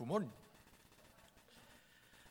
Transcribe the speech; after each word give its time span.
God 0.00 0.08
morgen. 0.08 0.30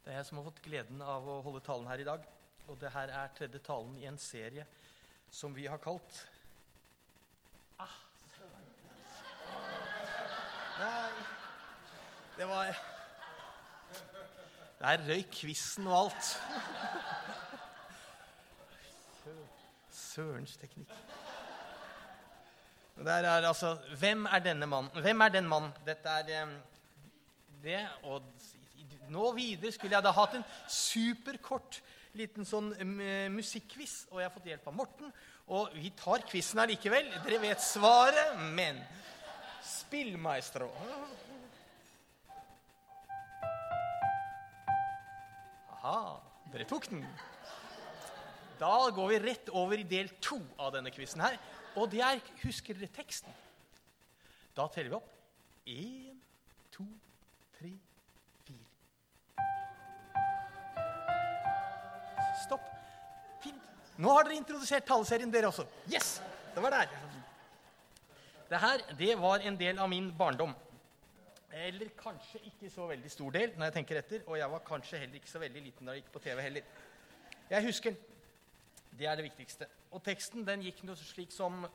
Det 0.01 0.09
er 0.09 0.15
jeg 0.15 0.25
som 0.25 0.39
har 0.39 0.45
fått 0.47 0.61
gleden 0.65 1.01
av 1.05 1.27
å 1.29 1.35
holde 1.45 1.59
talen 1.61 1.85
her 1.85 2.01
i 2.01 2.05
dag. 2.07 2.23
Og 2.65 2.79
det 2.81 2.89
her 2.95 3.11
er 3.13 3.35
tredje 3.37 3.59
talen 3.61 3.91
i 4.01 4.07
en 4.09 4.15
serie 4.17 4.63
som 5.29 5.53
vi 5.53 5.67
har 5.69 5.77
kalt 5.77 6.15
ah, 7.77 7.93
Nei 10.79 11.11
Det 12.39 12.47
var 12.49 12.79
Der 14.79 15.05
røyk 15.11 15.29
quizen 15.37 15.91
og 15.91 15.99
alt. 15.99 16.31
Sørens 19.93 20.57
teknikk. 20.57 20.97
Der 22.97 23.29
er 23.35 23.45
altså 23.53 23.75
Hvem 24.01 24.25
er 24.25 24.41
denne 24.49 24.65
mannen? 24.73 24.89
Hvem 25.05 25.21
er 25.21 25.37
den 25.37 25.53
mannen? 25.53 25.69
Dette 25.85 26.17
er 26.17 26.35
eh, 26.39 26.57
det. 27.63 27.81
Og 28.09 28.23
nå 29.09 29.31
videre 29.37 29.73
skulle 29.75 29.97
jeg 29.97 30.05
da 30.05 30.13
hatt 30.15 30.37
en 30.37 30.47
superkort 30.69 31.81
liten 32.17 32.47
sånn 32.47 32.71
musikkquiz. 33.33 34.05
Og 34.11 34.21
jeg 34.21 34.29
har 34.29 34.35
fått 34.35 34.49
hjelp 34.51 34.71
av 34.71 34.77
Morten. 34.77 35.11
Og 35.49 35.73
vi 35.77 35.91
tar 35.97 36.25
quizen 36.29 36.61
allikevel. 36.61 37.09
Dere 37.25 37.41
vet 37.41 37.63
svaret, 37.63 38.37
men 38.55 38.81
Spill, 39.69 40.15
maestro. 40.17 40.69
Aha, 45.75 45.99
dere 46.53 46.67
tok 46.69 46.87
den. 46.91 47.03
Da 48.59 48.89
går 48.95 49.11
vi 49.11 49.19
rett 49.23 49.51
over 49.55 49.79
i 49.79 49.87
del 49.87 50.09
to 50.23 50.39
av 50.59 50.73
denne 50.75 50.91
quizen 50.91 51.23
her. 51.23 51.37
Og 51.79 51.89
det 51.91 52.01
er 52.03 52.23
Husker 52.43 52.75
dere 52.77 52.91
teksten? 52.93 53.35
Da 54.55 54.67
teller 54.73 54.91
vi 54.91 54.97
opp. 54.97 55.11
Én, 55.69 56.17
to, 56.73 56.83
tre, 56.83 57.08
fire. 57.59 57.77
Stopp. 62.45 62.65
Fint. 63.43 63.69
Nå 63.99 64.11
har 64.15 64.27
dere 64.27 64.39
introdusert 64.39 64.87
taleserien, 64.87 65.31
dere 65.33 65.51
også. 65.51 65.67
Yes! 65.91 66.17
Det 66.55 66.63
var 66.63 66.73
der. 66.75 66.97
Det 68.49 68.59
her 68.63 68.83
det 68.97 69.13
var 69.21 69.45
en 69.45 69.59
del 69.59 69.79
av 69.79 69.89
min 69.91 70.09
barndom. 70.17 70.55
Eller 71.53 71.89
kanskje 71.97 72.39
ikke 72.45 72.69
så 72.69 72.87
veldig 72.89 73.11
stor 73.11 73.33
del, 73.35 73.51
når 73.57 73.69
jeg 73.69 73.73
tenker 73.73 73.99
etter. 73.99 74.23
Og 74.27 74.37
jeg 74.37 74.51
var 74.51 74.63
kanskje 74.65 75.01
heller 75.01 75.19
ikke 75.19 75.31
så 75.31 75.41
veldig 75.41 75.61
liten 75.65 75.85
da 75.85 75.95
jeg 75.95 76.03
gikk 76.03 76.13
på 76.13 76.23
TV 76.23 76.41
heller. 76.41 76.71
Jeg 77.49 77.65
husker 77.65 77.95
det 78.97 79.07
er 79.07 79.15
det 79.19 79.27
viktigste. 79.29 79.67
Og 79.93 80.03
teksten 80.05 80.45
den 80.47 80.63
gikk 80.65 80.83
noe 80.87 80.97
slik 80.99 81.33
som 81.35 81.65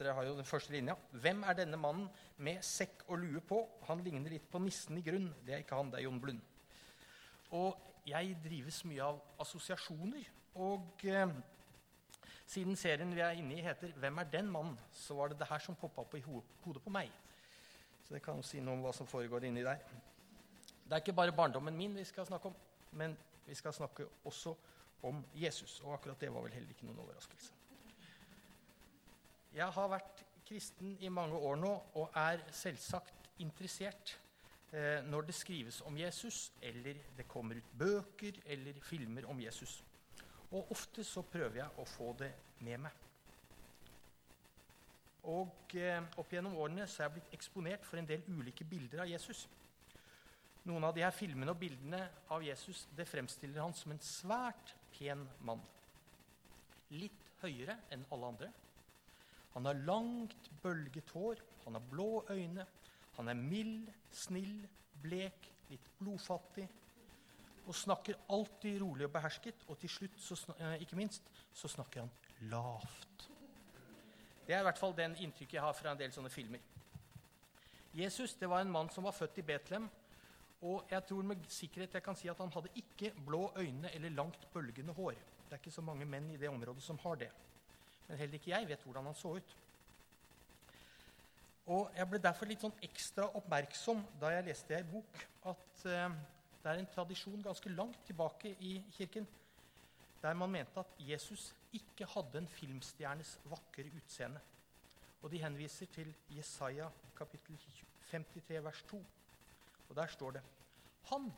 Dere 0.00 0.14
har 0.16 0.24
jo 0.24 0.36
den 0.38 0.46
første 0.48 0.72
linja. 0.72 0.94
Hvem 1.12 1.42
er 1.44 1.56
denne 1.58 1.76
mannen 1.76 2.06
med 2.40 2.62
sekk 2.64 3.02
og 3.12 3.18
lue 3.20 3.42
på? 3.44 3.58
Han 3.84 4.00
ligner 4.00 4.32
litt 4.32 4.46
på 4.48 4.56
nissen 4.64 4.96
i 4.96 5.02
grunn. 5.04 5.26
Det 5.44 5.52
er 5.52 5.60
ikke 5.60 5.76
han, 5.76 5.90
det 5.92 5.98
er 5.98 6.06
Jon 6.06 6.20
Blund. 6.22 6.40
Og 7.52 7.76
jeg 8.08 8.38
drives 8.40 8.78
mye 8.88 9.10
av 9.10 9.18
assosiasjoner. 9.44 10.30
Og 10.64 11.04
eh, 11.04 11.34
siden 12.48 12.80
serien 12.80 13.12
vi 13.12 13.20
er 13.20 13.36
inne 13.42 13.58
i, 13.58 13.66
heter 13.66 13.92
'Hvem 13.92 14.18
er 14.18 14.32
den 14.32 14.48
mannen?', 14.48 14.80
så 14.92 15.14
var 15.14 15.28
det 15.28 15.38
det 15.38 15.50
her 15.50 15.58
som 15.58 15.76
poppa 15.76 16.00
opp 16.00 16.14
i 16.14 16.24
ho 16.24 16.40
hodet 16.64 16.82
på 16.82 16.90
meg. 16.90 17.12
Så 18.08 18.14
det 18.14 18.22
kan 18.22 18.40
jo 18.40 18.42
si 18.42 18.60
noe 18.60 18.74
om 18.74 18.82
hva 18.82 18.96
som 18.96 19.06
foregår 19.06 19.44
inni 19.44 19.62
der. 19.62 19.84
Det 20.84 20.92
er 20.92 21.04
ikke 21.04 21.12
bare 21.12 21.32
barndommen 21.32 21.76
min 21.76 21.94
vi 21.94 22.04
skal 22.04 22.26
snakke 22.26 22.48
om, 22.48 22.56
men 22.92 23.18
vi 23.46 23.54
skal 23.54 23.72
snakke 23.72 24.08
også 24.24 24.50
om 24.50 24.79
om 25.02 25.24
Jesus. 25.34 25.80
Og 25.84 25.94
akkurat 25.94 26.20
det 26.20 26.32
var 26.32 26.44
vel 26.46 26.56
heller 26.58 26.74
ikke 26.74 26.88
noen 26.88 27.02
overraskelse. 27.04 27.52
Jeg 29.54 29.66
har 29.74 29.88
vært 29.90 30.24
kristen 30.46 30.96
i 31.02 31.08
mange 31.10 31.38
år 31.38 31.56
nå 31.58 31.70
og 31.98 32.16
er 32.18 32.42
selvsagt 32.54 33.30
interessert 33.42 34.16
eh, 34.72 35.00
når 35.06 35.28
det 35.28 35.34
skrives 35.34 35.80
om 35.86 35.96
Jesus, 35.98 36.52
eller 36.62 36.98
det 37.16 37.28
kommer 37.28 37.58
ut 37.58 37.70
bøker 37.78 38.40
eller 38.46 38.78
filmer 38.82 39.26
om 39.30 39.40
Jesus. 39.40 39.80
Og 40.50 40.70
ofte 40.74 41.04
så 41.06 41.22
prøver 41.22 41.62
jeg 41.62 41.78
å 41.78 41.86
få 41.86 42.12
det 42.18 42.32
med 42.66 42.82
meg. 42.86 43.06
Og 45.30 45.76
eh, 45.76 46.00
opp 46.18 46.32
gjennom 46.32 46.56
årene 46.58 46.86
så 46.88 47.02
er 47.02 47.08
jeg 47.08 47.18
blitt 47.18 47.34
eksponert 47.36 47.86
for 47.86 48.00
en 48.00 48.08
del 48.08 48.22
ulike 48.30 48.64
bilder 48.64 49.04
av 49.04 49.10
Jesus. 49.10 49.46
Noen 50.68 50.84
av 50.84 50.94
de 50.96 51.04
her 51.04 51.14
filmene 51.14 51.52
og 51.52 51.60
bildene 51.60 52.02
av 52.32 52.44
Jesus 52.44 52.86
det 52.96 53.08
fremstiller 53.08 53.62
han 53.62 53.76
som 53.76 53.92
en 53.94 54.02
svært 54.04 54.74
pen 55.00 55.24
mann. 55.48 55.62
Litt 56.92 57.24
høyere 57.40 57.78
enn 57.94 58.04
alle 58.12 58.32
andre. 58.34 58.50
Han 59.54 59.66
har 59.66 59.80
langt, 59.88 60.50
bølget 60.62 61.10
hår, 61.16 61.40
han 61.64 61.78
har 61.78 61.88
blå 61.90 62.24
øyne. 62.30 62.66
Han 63.16 63.28
er 63.28 63.38
mild, 63.38 63.88
snill, 64.14 64.60
blek, 65.02 65.48
litt 65.70 65.88
blodfattig. 65.98 66.68
Og 67.66 67.76
snakker 67.76 68.18
alltid 68.32 68.80
rolig 68.82 69.06
og 69.08 69.14
behersket. 69.14 69.64
Og 69.68 69.78
til 69.78 69.90
slutt, 69.90 70.20
så, 70.20 70.38
eh, 70.58 70.82
ikke 70.82 70.96
minst, 70.96 71.22
så 71.54 71.68
snakker 71.68 72.00
han 72.00 72.10
lavt. 72.50 73.28
Det 74.46 74.54
er 74.54 74.60
i 74.60 74.66
hvert 74.66 74.78
fall 74.78 74.96
den 74.96 75.16
inntrykket 75.16 75.54
jeg 75.54 75.62
har 75.62 75.72
fra 75.72 75.92
en 75.92 75.98
del 75.98 76.12
sånne 76.12 76.30
filmer. 76.30 76.60
Jesus 77.94 78.34
det 78.34 78.48
var 78.48 78.60
en 78.60 78.70
mann 78.70 78.90
som 78.90 79.04
var 79.04 79.12
født 79.12 79.38
i 79.38 79.42
Betlehem 79.42 79.88
og 80.60 80.90
jeg 80.90 81.04
tror 81.08 81.22
med 81.24 81.44
sikkerhet 81.48 81.94
jeg 81.96 82.04
kan 82.04 82.16
si 82.16 82.28
at 82.28 82.40
han 82.42 82.52
hadde 82.52 82.72
ikke 82.76 83.12
blå 83.26 83.46
øyne 83.56 83.92
eller 83.94 84.12
langt 84.12 84.46
bølgende 84.52 84.92
hår. 84.92 85.16
Det 85.44 85.56
er 85.56 85.62
ikke 85.62 85.72
så 85.72 85.84
mange 85.84 86.04
menn 86.04 86.28
i 86.30 86.36
det 86.36 86.48
området 86.48 86.82
som 86.82 86.98
har 87.02 87.14
det. 87.22 87.30
Men 88.08 88.18
heller 88.18 88.36
ikke 88.36 88.52
jeg 88.52 88.68
vet 88.68 88.82
hvordan 88.84 89.08
han 89.08 89.14
så 89.14 89.34
ut. 89.38 89.56
Og 91.66 91.90
Jeg 91.96 92.08
ble 92.10 92.18
derfor 92.18 92.48
litt 92.50 92.62
sånn 92.64 92.76
ekstra 92.82 93.28
oppmerksom 93.38 94.02
da 94.20 94.32
jeg 94.34 94.46
leste 94.48 94.74
i 94.74 94.78
ei 94.80 94.86
bok 94.86 95.20
at 95.48 95.84
eh, 95.86 96.16
det 96.60 96.70
er 96.70 96.80
en 96.80 96.90
tradisjon 96.92 97.44
ganske 97.44 97.72
langt 97.72 98.00
tilbake 98.06 98.52
i 98.60 98.80
kirken 98.96 99.28
der 100.20 100.34
man 100.36 100.50
mente 100.52 100.80
at 100.80 100.98
Jesus 100.98 101.54
ikke 101.72 102.08
hadde 102.14 102.42
en 102.42 102.48
filmstjernes 102.48 103.38
vakre 103.48 103.88
utseende. 103.96 104.40
Og 105.22 105.30
de 105.32 105.40
henviser 105.40 105.88
til 105.94 106.12
Jesaja 106.36 106.90
kapittel 107.16 107.56
53 108.10 108.64
vers 108.64 108.82
2. 108.90 109.00
Og 109.90 109.96
der 109.96 110.06
står 110.06 110.38
det 110.38 110.42
Han 111.10 111.32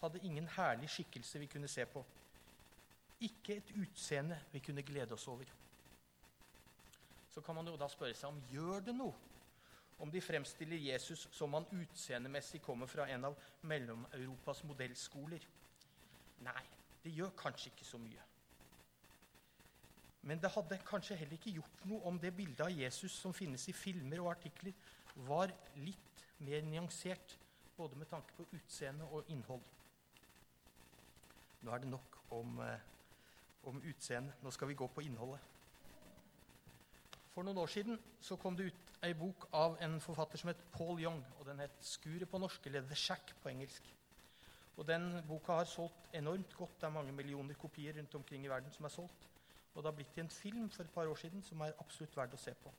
hadde 0.00 0.20
ingen 0.22 0.48
herlig 0.48 0.90
skikkelse 0.90 1.38
vi 1.38 1.46
kunne 1.46 1.68
se 1.68 1.86
på. 1.86 2.04
Ikke 3.20 3.56
et 3.56 3.72
utseende 3.80 4.38
vi 4.52 4.58
kunne 4.62 4.82
glede 4.82 5.14
oss 5.14 5.28
over. 5.28 5.44
Så 7.30 7.40
kan 7.40 7.54
man 7.54 7.66
jo 7.66 7.76
da 7.76 7.88
spørre 7.88 8.14
seg 8.14 8.30
om 8.30 8.42
gjør 8.52 8.84
det 8.86 8.94
noe 8.94 9.14
om 9.98 10.10
de 10.10 10.20
fremstiller 10.22 10.78
Jesus 10.78 11.26
som 11.34 11.54
han 11.56 11.66
utseendemessig 11.74 12.60
kommer 12.62 12.86
fra 12.86 13.08
en 13.10 13.24
av 13.26 13.38
Mellom-Europas 13.66 14.62
modellskoler. 14.68 15.42
Nei, 16.46 16.62
det 17.02 17.14
gjør 17.16 17.34
kanskje 17.38 17.72
ikke 17.72 17.86
så 17.86 17.98
mye. 17.98 18.26
Men 20.28 20.38
det 20.42 20.52
hadde 20.54 20.78
kanskje 20.86 21.16
heller 21.18 21.38
ikke 21.38 21.56
gjort 21.56 21.84
noe 21.90 22.06
om 22.06 22.18
det 22.20 22.30
bildet 22.36 22.62
av 22.66 22.70
Jesus 22.70 23.16
som 23.18 23.34
finnes 23.34 23.64
i 23.70 23.74
filmer 23.74 24.22
og 24.22 24.30
artikler, 24.36 24.74
var 25.26 25.50
litt 25.82 26.24
mer 26.46 26.62
nyansert 26.62 27.34
både 27.78 27.96
med 27.96 28.06
tanke 28.10 28.34
på 28.36 28.46
utseende 28.52 29.04
og 29.04 29.30
innhold. 29.30 29.62
Nå 31.62 31.70
er 31.74 31.78
det 31.78 31.88
nok 31.88 32.18
om, 32.30 32.58
eh, 32.60 32.80
om 33.62 33.82
utseende. 33.82 34.34
Nå 34.42 34.50
skal 34.50 34.68
vi 34.68 34.74
gå 34.74 34.86
på 34.86 35.00
innholdet. 35.00 35.40
For 37.34 37.42
noen 37.42 37.58
år 37.58 37.66
siden 37.66 38.00
så 38.20 38.36
kom 38.36 38.56
det 38.56 38.64
ut 38.72 39.04
ei 39.06 39.12
bok 39.14 39.46
av 39.52 39.76
en 39.80 40.00
forfatter 40.00 40.38
som 40.38 40.48
het 40.48 40.64
Paul 40.72 40.98
Young. 41.00 41.24
og 41.38 41.46
Den 41.46 41.58
het 41.58 41.70
'Skuret' 41.80 42.30
på 42.30 42.38
norsk, 42.38 42.66
eller 42.66 42.80
'The 42.80 42.94
Shack' 42.94 43.34
på 43.42 43.48
engelsk. 43.48 43.94
Og 44.76 44.86
Den 44.86 45.24
boka 45.28 45.52
har 45.52 45.64
solgt 45.64 46.08
enormt 46.14 46.56
godt. 46.56 46.80
Det 46.80 46.86
er 46.86 46.90
mange 46.90 47.12
millioner 47.12 47.54
kopier 47.54 47.98
rundt 47.98 48.14
omkring 48.14 48.44
i 48.44 48.48
verden 48.48 48.72
som 48.72 48.84
er 48.84 48.88
solgt. 48.88 49.28
Og 49.74 49.82
det 49.82 49.84
har 49.84 49.96
blitt 49.96 50.12
til 50.14 50.22
en 50.22 50.30
film 50.30 50.70
for 50.70 50.82
et 50.82 50.90
par 50.90 51.06
år 51.06 51.14
siden 51.14 51.42
som 51.42 51.60
er 51.60 51.72
absolutt 51.78 52.16
verdt 52.16 52.34
å 52.34 52.36
se 52.36 52.54
på. 52.54 52.72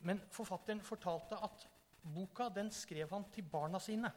Men 0.00 0.20
forfatteren 0.30 0.80
fortalte 0.80 1.36
at 1.42 1.68
boka 2.14 2.48
den 2.52 2.70
skrev 2.72 3.10
han 3.10 3.26
til 3.34 3.46
barna 3.50 3.80
sine. 3.82 4.10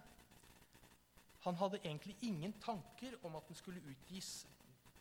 Han 1.45 1.55
hadde 1.55 1.79
egentlig 1.83 2.17
ingen 2.27 2.53
tanker 2.61 3.15
om 3.23 3.35
at 3.35 3.47
den 3.47 3.55
skulle 3.55 3.83
utgis 3.87 4.47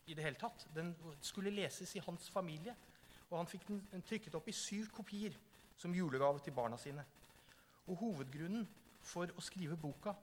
i 0.06 0.14
det 0.14 0.25
hele 0.25 0.38
tatt. 0.38 0.69
Den 0.75 0.94
skulle 1.20 1.50
leses 1.50 1.96
i 1.96 2.02
hans 2.05 2.31
familie, 2.31 2.75
og 3.31 3.38
han 3.40 3.50
fikk 3.50 3.67
den 3.69 4.05
trykket 4.06 4.37
opp 4.38 4.49
i 4.49 4.56
syv 4.56 4.88
kopier 4.94 5.35
som 5.76 5.94
julegave 5.94 6.40
til 6.44 6.55
barna 6.55 6.79
sine. 6.81 7.05
Og 7.88 7.99
Hovedgrunnen 8.00 8.67
for 9.02 9.31
å 9.34 9.44
skrive 9.44 9.76
boka 9.81 10.14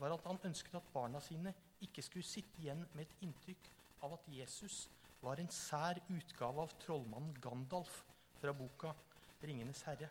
var 0.00 0.14
at 0.14 0.24
han 0.26 0.40
ønsket 0.48 0.78
at 0.78 0.92
barna 0.94 1.20
sine 1.20 1.52
ikke 1.84 2.02
skulle 2.04 2.26
sitte 2.26 2.62
igjen 2.62 2.86
med 2.94 3.04
et 3.04 3.26
inntrykk 3.26 3.70
av 4.06 4.16
at 4.16 4.28
Jesus 4.32 4.86
var 5.20 5.40
en 5.40 5.52
sær 5.52 6.00
utgave 6.08 6.64
av 6.64 6.72
trollmannen 6.80 7.36
Gandalf 7.42 8.00
fra 8.40 8.52
boka 8.56 8.94
'Ringenes 9.42 9.82
herre'. 9.84 10.08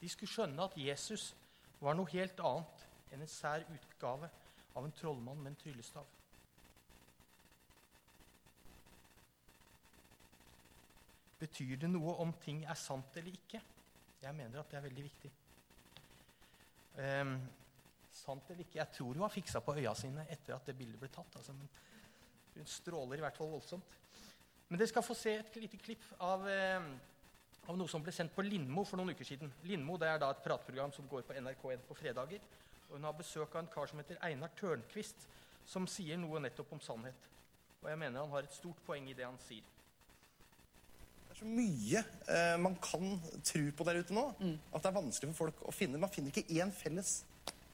De 0.00 0.08
skulle 0.08 0.30
skjønne 0.30 0.66
at 0.66 0.76
Jesus 0.78 1.32
var 1.80 1.96
noe 1.96 2.10
helt 2.12 2.40
annet 2.40 2.84
enn 3.12 3.22
en 3.24 3.30
sær 3.30 3.64
utgave 3.70 4.30
av 4.74 4.84
en 4.84 4.94
trollmann 4.98 5.40
med 5.40 5.52
en 5.52 5.60
tryllestav. 5.62 6.06
Betyr 11.38 11.76
det 11.82 11.90
noe 11.90 12.14
om 12.22 12.32
ting 12.42 12.62
er 12.64 12.78
sant 12.78 13.16
eller 13.20 13.34
ikke? 13.34 13.60
Jeg 14.22 14.36
mener 14.36 14.60
at 14.60 14.70
det 14.70 14.78
er 14.78 14.86
veldig 14.86 15.04
viktig. 15.04 15.30
Um, 16.94 17.34
sant 18.14 18.50
eller 18.50 18.64
ikke, 18.64 18.78
jeg 18.78 18.94
tror 18.94 19.16
hun 19.16 19.24
har 19.26 19.34
fiksa 19.34 19.60
på 19.64 19.74
øya 19.76 19.92
sine 19.98 20.24
etter 20.30 20.54
at 20.56 20.70
det 20.70 20.76
bildet 20.78 21.00
ble 21.00 21.10
tatt. 21.12 21.40
Altså, 21.40 21.52
hun 22.54 22.70
stråler 22.70 23.18
i 23.18 23.24
hvert 23.24 23.36
fall 23.36 23.50
voldsomt. 23.50 23.98
Men 24.68 24.80
dere 24.80 24.88
skal 24.88 25.04
få 25.04 25.16
se 25.18 25.34
et 25.40 25.58
lite 25.60 25.78
klipp 25.82 26.06
av, 26.24 26.46
eh, 26.48 26.86
av 27.68 27.78
noe 27.78 27.90
som 27.90 28.02
ble 28.04 28.12
sendt 28.14 28.34
på 28.34 28.44
Lindmo 28.44 28.84
for 28.88 29.00
noen 29.00 29.14
uker 29.14 29.26
siden. 29.28 29.52
Lindmo 29.68 29.96
det 30.00 30.10
er 30.10 30.20
da 30.22 30.30
et 30.34 30.42
pratprogram 30.44 30.92
som 30.94 31.06
går 31.10 31.24
på 31.26 31.36
NRK1 31.36 31.84
på 31.88 31.96
fredager. 31.98 32.42
Og 32.88 32.98
hun 32.98 33.06
har 33.08 33.16
besøk 33.16 33.54
av 33.54 33.62
en 33.62 33.70
kar 33.72 33.88
som 33.90 34.00
heter 34.00 34.20
Einar 34.24 34.52
Tørnquist, 34.58 35.24
som 35.66 35.86
sier 35.88 36.20
noe 36.20 36.42
nettopp 36.44 36.74
om 36.76 36.82
sannhet. 36.84 37.30
Og 37.82 37.88
jeg 37.90 38.00
mener 38.00 38.24
han 38.24 38.32
har 38.32 38.46
et 38.46 38.56
stort 38.56 38.80
poeng 38.86 39.08
i 39.08 39.16
det 39.16 39.26
han 39.26 39.40
sier. 39.46 39.64
Det 41.24 41.34
er 41.34 41.40
så 41.40 41.48
mye 41.50 42.04
eh, 42.30 42.54
man 42.62 42.76
kan 42.84 43.16
tro 43.42 43.64
på 43.74 43.86
der 43.88 43.98
ute 44.04 44.14
nå, 44.14 44.28
at 44.70 44.84
det 44.84 44.90
er 44.90 44.96
vanskelig 45.00 45.32
for 45.32 45.48
folk 45.48 45.64
å 45.66 45.74
finne. 45.74 46.00
Man 46.00 46.12
finner 46.12 46.30
ikke 46.30 46.60
én 46.60 46.70
felles 46.72 47.16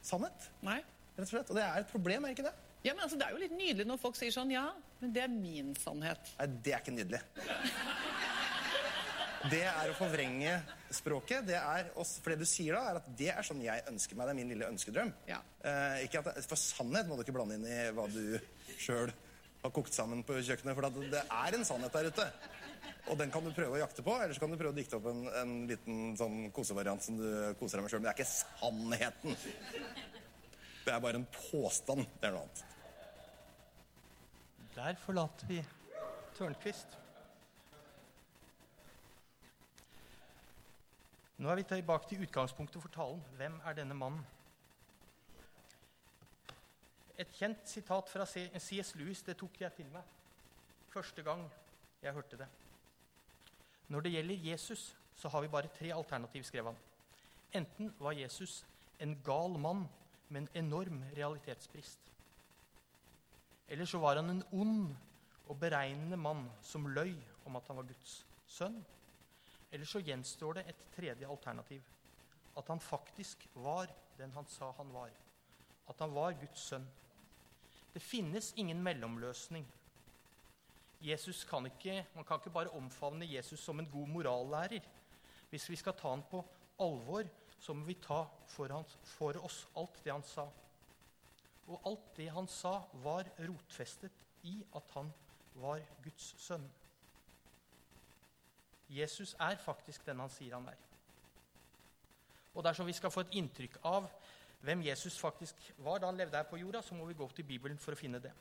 sannhet. 0.07 0.49
Nei. 0.65 0.81
rett 1.19 1.27
og 1.27 1.35
slett. 1.35 1.53
Og 1.53 1.59
det 1.59 1.67
er 1.67 1.83
et 1.83 1.91
problem, 1.93 2.25
er 2.25 2.37
ikke 2.37 2.47
det? 2.49 2.55
Ja, 2.81 2.95
men 2.95 3.05
altså, 3.05 3.19
Det 3.21 3.27
er 3.27 3.35
jo 3.35 3.43
litt 3.43 3.53
nydelig 3.53 3.85
når 3.91 4.01
folk 4.01 4.17
sier 4.17 4.33
sånn 4.33 4.53
Ja, 4.55 4.71
men 5.03 5.13
det 5.13 5.27
er 5.27 5.33
min 5.33 5.75
sannhet. 5.77 6.33
Nei, 6.39 6.47
det 6.65 6.73
er 6.73 6.81
ikke 6.81 6.97
nydelig. 6.97 7.21
Det 9.49 9.63
er 9.65 9.89
å 9.89 9.97
forvrenge 9.97 10.53
språket. 10.93 11.47
Det 11.49 11.57
er 11.57 11.87
også, 11.95 12.21
for 12.21 12.35
det 12.35 12.43
du 12.43 12.49
sier 12.49 12.77
da, 12.77 12.83
er 12.91 12.99
at 13.01 13.07
det 13.17 13.31
er 13.33 13.47
sånn 13.47 13.63
jeg 13.65 13.87
ønsker 13.89 14.19
meg. 14.19 14.29
Det 14.29 14.35
er 14.35 14.39
min 14.43 14.53
lille 14.53 14.69
ønskedrøm. 14.69 15.13
Ja. 15.31 15.39
Eh, 15.65 16.03
ikke 16.05 16.21
at, 16.21 16.43
for 16.51 16.61
sannhet 16.61 17.09
må 17.09 17.17
du 17.17 17.25
ikke 17.25 17.37
blande 17.39 17.57
inn 17.57 17.65
i 17.65 17.79
hva 17.97 18.05
du 18.13 18.37
sjøl 18.77 19.15
har 19.63 19.73
kokt 19.77 19.97
sammen 19.97 20.21
på 20.29 20.37
kjøkkenet. 20.45 20.77
For 20.77 21.09
det 21.15 21.25
er 21.25 21.57
en 21.57 21.65
sannhet 21.69 21.97
der 21.97 22.11
ute. 22.13 22.29
Og 23.09 23.17
den 23.17 23.33
kan 23.33 23.45
du 23.45 23.53
prøve 23.57 23.79
å 23.79 23.81
jakte 23.81 24.05
på, 24.05 24.13
eller 24.21 24.37
så 24.37 24.45
kan 24.45 24.53
du 24.53 24.61
prøve 24.61 24.75
å 24.75 24.77
dikte 24.77 25.01
opp 25.01 25.09
en, 25.09 25.25
en 25.41 25.57
liten 25.71 26.15
sånn 26.21 26.51
kosevariant 26.55 27.03
som 27.05 27.17
du 27.17 27.29
koser 27.61 27.81
deg 27.81 27.87
med 27.87 27.95
sjøl. 27.95 28.05
Men 28.05 28.11
det 28.11 28.13
er 28.13 28.21
ikke 28.21 28.33
sannheten. 28.35 29.41
Det 30.85 30.93
er 30.93 31.05
bare 31.09 31.23
en 31.23 31.29
påstand. 31.33 32.05
Det 32.21 32.29
er 32.29 32.37
noe 32.37 32.45
annet. 32.45 32.67
Der 34.77 35.01
forlater 35.01 35.49
vi 35.49 35.65
Tørnquist. 36.37 37.00
Nå 41.41 41.49
er 41.49 41.57
vi 41.57 41.63
tilbake 41.65 42.09
til 42.09 42.23
utgangspunktet 42.23 42.83
for 42.83 42.93
talen. 42.93 43.21
Hvem 43.37 43.61
er 43.65 43.77
denne 43.79 43.95
mannen? 43.97 44.25
Et 47.17 47.31
kjent 47.37 47.69
sitat 47.69 48.09
fra 48.13 48.27
C.S. 48.29 48.95
Lewis 49.01 49.23
det 49.25 49.39
tok 49.41 49.57
jeg 49.61 49.73
til 49.77 49.89
meg 49.93 50.05
første 50.91 51.23
gang 51.25 51.47
jeg 52.03 52.13
hørte 52.13 52.43
det. 52.43 52.49
Når 53.89 54.05
det 54.05 54.13
gjelder 54.13 54.45
Jesus, 54.51 54.97
så 55.17 55.29
har 55.29 55.41
vi 55.41 55.49
bare 55.49 55.73
tre 55.79 55.93
alternativ, 55.95 56.45
skrev 56.45 56.71
han. 56.71 56.79
Enten 57.55 57.95
var 57.99 58.13
Jesus 58.13 58.61
en 59.01 59.17
gal 59.25 59.57
mann 59.59 59.87
med 60.29 60.43
en 60.43 60.65
enorm 60.65 61.03
realitetsbrist. 61.17 62.01
Eller 63.69 63.85
så 63.85 63.99
var 63.99 64.21
han 64.21 64.31
en 64.31 64.45
ond 64.53 64.97
og 65.49 65.59
beregnende 65.59 66.17
mann 66.17 66.51
som 66.63 66.87
løy 66.87 67.15
om 67.47 67.57
at 67.57 67.67
han 67.67 67.81
var 67.81 67.89
Guds 67.89 68.25
sønn. 68.47 68.83
Eller 69.71 69.87
så 69.87 70.03
gjenstår 70.03 70.59
det 70.59 70.67
et 70.69 70.87
tredje 70.97 71.29
alternativ. 71.29 71.83
At 72.57 72.69
han 72.69 72.81
faktisk 72.81 73.47
var 73.55 73.91
den 74.19 74.33
han 74.33 74.47
sa 74.47 74.73
han 74.77 74.93
var. 74.93 75.11
At 75.89 76.01
han 76.01 76.15
var 76.15 76.37
Guds 76.39 76.69
sønn. 76.71 76.87
Det 77.95 78.03
finnes 78.03 78.53
ingen 78.57 78.83
mellomløsning. 78.83 79.67
Jesus 81.01 81.45
kan 81.45 81.67
ikke, 81.67 82.07
Man 82.15 82.25
kan 82.25 82.37
ikke 82.37 82.51
bare 82.51 82.71
omfavne 82.77 83.27
Jesus 83.35 83.61
som 83.61 83.81
en 83.81 83.91
god 83.91 84.09
morallærer. 84.09 84.85
Hvis 85.51 85.71
vi 85.71 85.77
skal 85.77 85.97
ta 85.97 86.11
han 86.11 86.23
på 86.31 86.45
alvor, 86.81 87.25
så 87.61 87.73
må 87.73 87.85
vi 87.85 87.95
ta 87.95 88.25
for, 88.47 88.69
hans, 88.73 88.99
for 89.05 89.37
oss 89.45 89.67
alt 89.77 90.05
det 90.05 90.13
han 90.13 90.23
sa. 90.23 90.47
Og 91.67 91.81
alt 91.87 92.17
det 92.17 92.31
han 92.31 92.47
sa, 92.49 92.83
var 92.93 93.29
rotfestet 93.39 94.13
i 94.43 94.61
at 94.77 94.95
han 94.95 95.11
var 95.55 95.83
Guds 96.05 96.35
sønn. 96.41 96.69
Jesus 98.91 99.37
er 99.39 99.59
faktisk 99.63 100.07
den 100.07 100.21
han 100.23 100.33
sier 100.33 100.57
han 100.57 100.69
er. 100.71 100.79
Og 102.55 102.65
dersom 102.67 102.89
vi 102.89 102.97
skal 102.97 103.13
få 103.15 103.23
et 103.25 103.37
inntrykk 103.39 103.79
av 103.87 104.09
hvem 104.61 104.83
Jesus 104.85 105.19
faktisk 105.21 105.71
var 105.81 106.01
da 106.01 106.11
han 106.11 106.19
levde 106.19 106.37
her 106.37 106.49
på 106.51 106.59
jorda, 106.61 106.83
så 106.83 106.95
må 106.99 107.07
vi 107.09 107.17
gå 107.17 107.29
til 107.35 107.47
Bibelen 107.47 107.79
for 107.81 107.95
å 107.95 108.01
finne 108.01 108.21
det. 108.21 108.33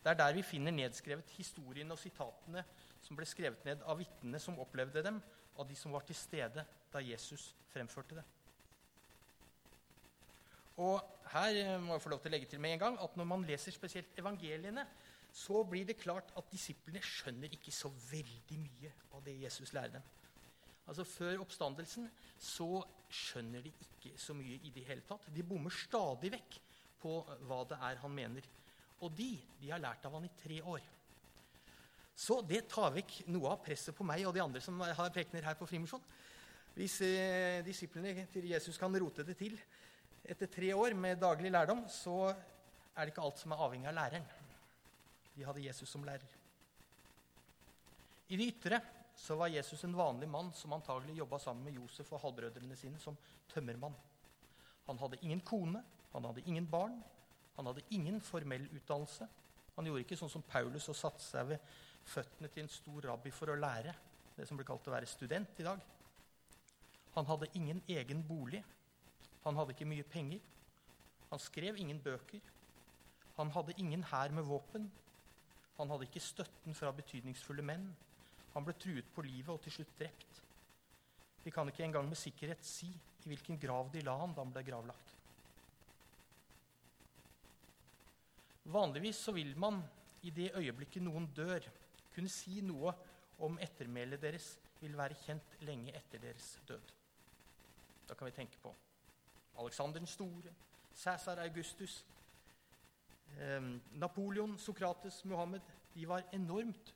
Det 0.00 0.12
er 0.12 0.16
der 0.16 0.36
vi 0.38 0.46
finner 0.46 0.72
nedskrevet 0.72 1.34
historiene 1.36 1.92
og 1.92 2.00
sitatene 2.00 2.62
som 3.04 3.18
ble 3.18 3.26
skrevet 3.28 3.64
ned 3.66 3.82
av 3.84 3.98
vitnene 4.00 4.40
som 4.40 4.58
opplevde 4.62 5.02
dem, 5.04 5.18
og 5.58 5.68
de 5.68 5.76
som 5.76 5.92
var 5.92 6.06
til 6.08 6.16
stede 6.16 6.64
da 6.92 7.02
Jesus 7.04 7.50
fremførte 7.72 8.16
det. 8.16 8.24
Og 10.80 11.02
her 11.34 11.78
må 11.82 11.96
jeg 11.98 12.04
få 12.06 12.12
lov 12.14 12.22
til 12.22 12.30
å 12.30 12.32
legge 12.32 12.48
til 12.48 12.62
med 12.62 12.78
en 12.78 12.84
gang 12.86 12.98
at 13.02 13.16
når 13.18 13.28
man 13.28 13.44
leser 13.44 13.74
spesielt 13.74 14.16
evangeliene, 14.18 14.86
så 15.32 15.62
blir 15.64 15.86
det 15.86 15.98
klart 16.00 16.32
at 16.38 16.48
disiplene 16.50 17.02
skjønner 17.04 17.52
ikke 17.54 17.72
så 17.74 17.90
veldig 18.10 18.58
mye 18.60 18.92
av 19.14 19.22
det 19.26 19.36
Jesus 19.42 19.72
lærer 19.76 19.98
dem. 19.98 20.08
Altså 20.90 21.04
Før 21.06 21.44
oppstandelsen 21.44 22.08
så 22.40 22.80
skjønner 23.10 23.62
de 23.62 23.72
ikke 23.84 24.16
så 24.18 24.34
mye 24.34 24.58
i 24.66 24.72
det 24.74 24.86
hele 24.88 25.04
tatt. 25.06 25.28
De 25.34 25.44
bommer 25.46 25.74
stadig 25.74 26.32
vekk 26.34 26.56
på 27.00 27.20
hva 27.46 27.60
det 27.68 27.78
er 27.90 28.00
han 28.02 28.14
mener. 28.14 28.48
Og 29.00 29.12
de, 29.16 29.32
de 29.60 29.70
har 29.70 29.80
lært 29.82 30.04
av 30.04 30.16
han 30.18 30.26
i 30.26 30.32
tre 30.42 30.58
år. 30.66 30.82
Så 32.20 32.40
det 32.44 32.66
tar 32.68 32.92
vekk 32.92 33.22
noe 33.32 33.54
av 33.54 33.62
presset 33.64 33.96
på 33.96 34.04
meg 34.04 34.26
og 34.28 34.34
de 34.36 34.42
andre 34.42 34.60
som 34.64 34.82
har 34.82 35.14
prekener 35.14 35.46
her 35.46 35.56
på 35.56 35.68
Frimisjon. 35.70 36.02
Hvis 36.74 37.00
eh, 37.06 37.62
disiplene 37.66 38.26
til 38.32 38.50
Jesus 38.50 38.78
kan 38.78 38.94
rote 39.00 39.24
det 39.26 39.38
til 39.38 39.56
etter 40.30 40.50
tre 40.52 40.74
år 40.76 40.94
med 40.94 41.22
daglig 41.22 41.50
lærdom, 41.50 41.86
så 41.88 42.28
er 42.28 43.06
det 43.06 43.14
ikke 43.14 43.24
alt 43.24 43.40
som 43.40 43.54
er 43.54 43.62
avhengig 43.64 43.88
av 43.88 43.96
læreren. 43.96 44.26
De 45.36 45.44
hadde 45.46 45.64
Jesus 45.64 45.90
som 45.90 46.04
lærer. 46.04 46.38
I 48.30 48.38
det 48.38 48.46
ytre 48.52 48.80
så 49.16 49.36
var 49.36 49.50
Jesus 49.52 49.82
en 49.84 49.96
vanlig 49.96 50.28
mann 50.30 50.52
som 50.54 50.72
antagelig 50.72 51.18
jobba 51.18 51.38
sammen 51.42 51.66
med 51.66 51.76
Josef 51.80 52.12
og 52.14 52.22
halvbrødrene 52.22 52.76
sine 52.78 53.00
som 53.02 53.16
tømmermann. 53.50 53.96
Han 54.86 54.98
hadde 54.98 55.18
ingen 55.22 55.42
kone, 55.46 55.82
han 56.12 56.24
hadde 56.24 56.44
ingen 56.46 56.66
barn, 56.70 56.96
han 57.56 57.66
hadde 57.66 57.84
ingen 57.90 58.20
formell 58.24 58.68
utdannelse. 58.72 59.26
Han 59.76 59.86
gjorde 59.86 60.04
ikke 60.06 60.18
sånn 60.18 60.32
som 60.32 60.44
Paulus 60.46 60.88
og 60.90 60.96
satte 60.98 61.22
seg 61.24 61.50
ved 61.50 61.74
føttene 62.10 62.48
til 62.52 62.64
en 62.64 62.72
stor 62.72 63.10
rabbi 63.10 63.32
for 63.34 63.52
å 63.52 63.58
lære. 63.58 63.94
Det 64.36 64.46
som 64.48 64.58
blir 64.58 64.68
kalt 64.68 64.88
å 64.88 64.94
være 64.94 65.10
student 65.10 65.60
i 65.60 65.66
dag. 65.66 65.82
Han 67.16 67.28
hadde 67.28 67.50
ingen 67.58 67.82
egen 67.90 68.22
bolig. 68.26 68.62
Han 69.44 69.58
hadde 69.58 69.74
ikke 69.74 69.88
mye 69.90 70.06
penger. 70.06 70.40
Han 71.30 71.42
skrev 71.42 71.78
ingen 71.78 72.00
bøker. 72.02 72.40
Han 73.36 73.52
hadde 73.54 73.76
ingen 73.78 74.02
hær 74.10 74.32
med 74.34 74.46
våpen. 74.48 74.88
Han 75.80 75.90
hadde 75.94 76.08
ikke 76.08 76.20
støtten 76.22 76.76
fra 76.76 76.92
betydningsfulle 76.92 77.64
menn. 77.64 77.86
Han 78.54 78.66
ble 78.66 78.74
truet 78.76 79.06
på 79.14 79.24
livet 79.24 79.52
og 79.54 79.62
til 79.64 79.78
slutt 79.78 79.94
drept. 79.98 80.40
Vi 81.40 81.52
kan 81.54 81.68
ikke 81.70 81.86
engang 81.86 82.08
med 82.08 82.18
sikkerhet 82.20 82.66
si 82.66 82.90
i 82.90 83.30
hvilken 83.30 83.56
grav 83.60 83.88
de 83.92 84.02
la 84.04 84.16
han 84.20 84.34
da 84.36 84.44
han 84.44 84.52
ble 84.52 84.64
gravlagt. 84.66 85.14
Vanligvis 88.70 89.22
så 89.24 89.32
vil 89.32 89.54
man 89.58 89.80
i 90.22 90.30
det 90.36 90.50
øyeblikket 90.54 91.02
noen 91.02 91.30
dør, 91.36 91.64
kunne 92.14 92.28
si 92.28 92.60
noe 92.60 92.92
om 93.40 93.56
ettermælet 93.62 94.20
deres 94.20 94.52
vil 94.82 94.96
være 94.98 95.16
kjent 95.24 95.56
lenge 95.64 95.94
etter 95.96 96.20
deres 96.20 96.52
død. 96.68 96.92
Da 98.08 98.14
kan 98.14 98.28
vi 98.28 98.36
tenke 98.36 98.60
på 98.62 98.74
Alexander 99.60 99.98
den 99.98 100.06
store, 100.06 100.52
Cæsar 100.94 101.40
Augustus, 101.40 102.04
Napoleon, 103.92 104.58
Sokrates, 104.58 105.24
Muhammed. 105.24 105.62
De 105.94 106.08
var 106.08 106.26
enormt 106.32 106.94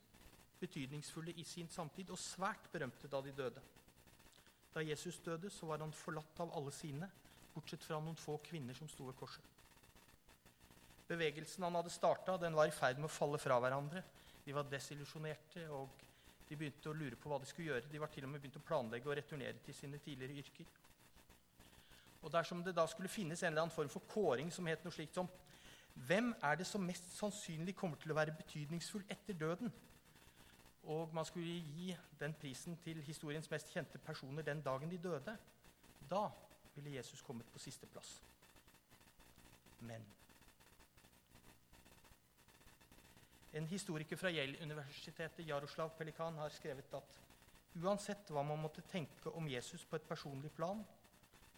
betydningsfulle 0.61 1.33
i 1.37 1.45
sin 1.45 1.69
samtid 1.69 2.11
og 2.11 2.21
svært 2.21 2.69
berømte 2.73 3.09
da 3.11 3.21
de 3.25 3.33
døde. 3.33 3.63
Da 4.75 4.83
Jesus 4.83 5.19
døde, 5.25 5.51
så 5.51 5.67
var 5.67 5.83
han 5.83 5.93
forlatt 5.93 6.41
av 6.43 6.55
alle 6.57 6.73
sine, 6.75 7.09
bortsett 7.55 7.85
fra 7.87 8.01
noen 8.03 8.19
få 8.19 8.39
kvinner 8.43 8.75
som 8.75 8.89
sto 8.91 9.07
ved 9.07 9.17
korset. 9.19 9.51
Bevegelsen 11.07 11.67
han 11.67 11.77
hadde 11.79 11.93
starta, 11.93 12.37
var 12.41 12.67
i 12.67 12.75
ferd 12.75 12.99
med 12.99 13.11
å 13.11 13.13
falle 13.13 13.39
fra 13.39 13.59
hverandre. 13.61 14.03
De 14.45 14.55
var 14.57 14.67
desillusjonerte, 14.69 15.69
og 15.71 16.01
de 16.49 16.57
begynte 16.57 16.91
å 16.91 16.97
lure 16.97 17.17
på 17.21 17.31
hva 17.31 17.39
de 17.41 17.49
skulle 17.49 17.71
gjøre. 17.71 17.91
De 17.93 18.01
var 18.01 18.11
til 18.13 18.25
og 18.27 18.33
med 18.33 18.43
begynt 18.43 18.59
å 18.61 18.65
planlegge 18.67 19.11
å 19.11 19.17
returnere 19.17 19.61
til 19.65 19.77
sine 19.77 20.01
tidligere 20.03 20.41
yrker. 20.43 20.73
Og 22.25 22.33
dersom 22.33 22.63
det 22.65 22.73
da 22.77 22.87
skulle 22.89 23.13
finnes 23.13 23.43
en 23.43 23.53
eller 23.53 23.67
annen 23.67 23.75
form 23.75 23.91
for 23.93 24.09
kåring 24.09 24.51
som 24.53 24.67
het 24.67 24.85
noe 24.85 24.97
slikt 24.97 25.17
som 25.17 25.29
Hvem 25.95 26.35
er 26.43 26.55
det 26.55 26.67
som 26.67 26.83
mest 26.83 27.07
sannsynlig 27.17 27.77
kommer 27.77 27.97
til 27.97 28.13
å 28.13 28.17
være 28.19 28.35
betydningsfull 28.37 29.05
etter 29.09 29.37
døden? 29.39 29.73
Og 30.85 31.15
man 31.15 31.25
skulle 31.25 31.47
gi 31.47 31.95
den 32.21 32.35
prisen 32.41 32.77
til 32.85 33.01
historiens 33.03 33.49
mest 33.51 33.71
kjente 33.73 33.99
personer 33.99 34.43
den 34.43 34.61
dagen 34.63 34.91
de 34.91 34.99
døde. 34.99 35.37
Da 36.11 36.27
ville 36.75 36.97
Jesus 36.97 37.23
kommet 37.23 37.47
på 37.53 37.59
sisteplass. 37.59 38.19
Men 39.81 40.05
En 43.55 43.67
historiker 43.71 44.17
fra 44.17 44.31
Yale-universitetet, 44.35 45.47
Jaroslav 45.47 45.93
Pelikan, 45.99 46.35
har 46.35 46.49
skrevet 46.51 46.95
at 46.95 47.21
Uansett 47.75 48.31
hva 48.31 48.43
man 48.47 48.59
måtte 48.63 48.83
tenke 48.87 49.31
om 49.35 49.47
Jesus 49.51 49.85
på 49.85 49.97
et 49.97 50.09
personlig 50.09 50.51
plan, 50.55 50.83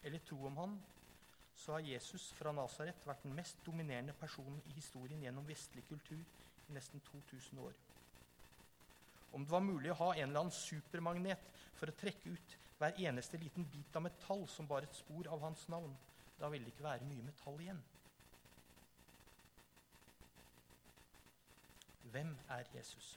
eller 0.02 0.22
tro 0.24 0.38
om 0.48 0.56
han, 0.56 0.76
så 1.56 1.72
har 1.72 1.88
Jesus 1.88 2.28
fra 2.36 2.52
Nasaret 2.52 3.06
vært 3.08 3.24
den 3.24 3.34
mest 3.36 3.58
dominerende 3.64 4.14
personen 4.20 4.60
i 4.68 4.76
historien 4.76 5.22
gjennom 5.24 5.46
vestlig 5.48 5.84
kultur 5.88 6.20
i 6.20 6.76
nesten 6.76 7.00
2000 7.08 7.62
år. 7.64 7.72
Om 9.32 9.44
det 9.44 9.52
var 9.52 9.64
mulig 9.64 9.90
å 9.92 9.98
ha 10.02 10.10
en 10.14 10.28
eller 10.28 10.44
annen 10.44 10.54
supermagnet 10.54 11.48
for 11.78 11.90
å 11.90 11.96
trekke 11.96 12.32
ut 12.36 12.56
hver 12.78 13.00
eneste 13.08 13.40
liten 13.40 13.64
bit 13.72 13.96
av 13.96 14.04
metall 14.04 14.44
som 14.52 14.68
bar 14.68 14.84
et 14.84 14.96
spor 14.96 15.28
av 15.32 15.42
hans 15.44 15.64
navn, 15.72 15.96
da 16.36 16.50
ville 16.52 16.68
det 16.68 16.74
ikke 16.74 16.84
være 16.84 17.08
mye 17.08 17.24
metall 17.24 17.60
igjen. 17.60 17.80
Hvem 22.12 22.36
er 22.52 22.68
Jesus? 22.74 23.16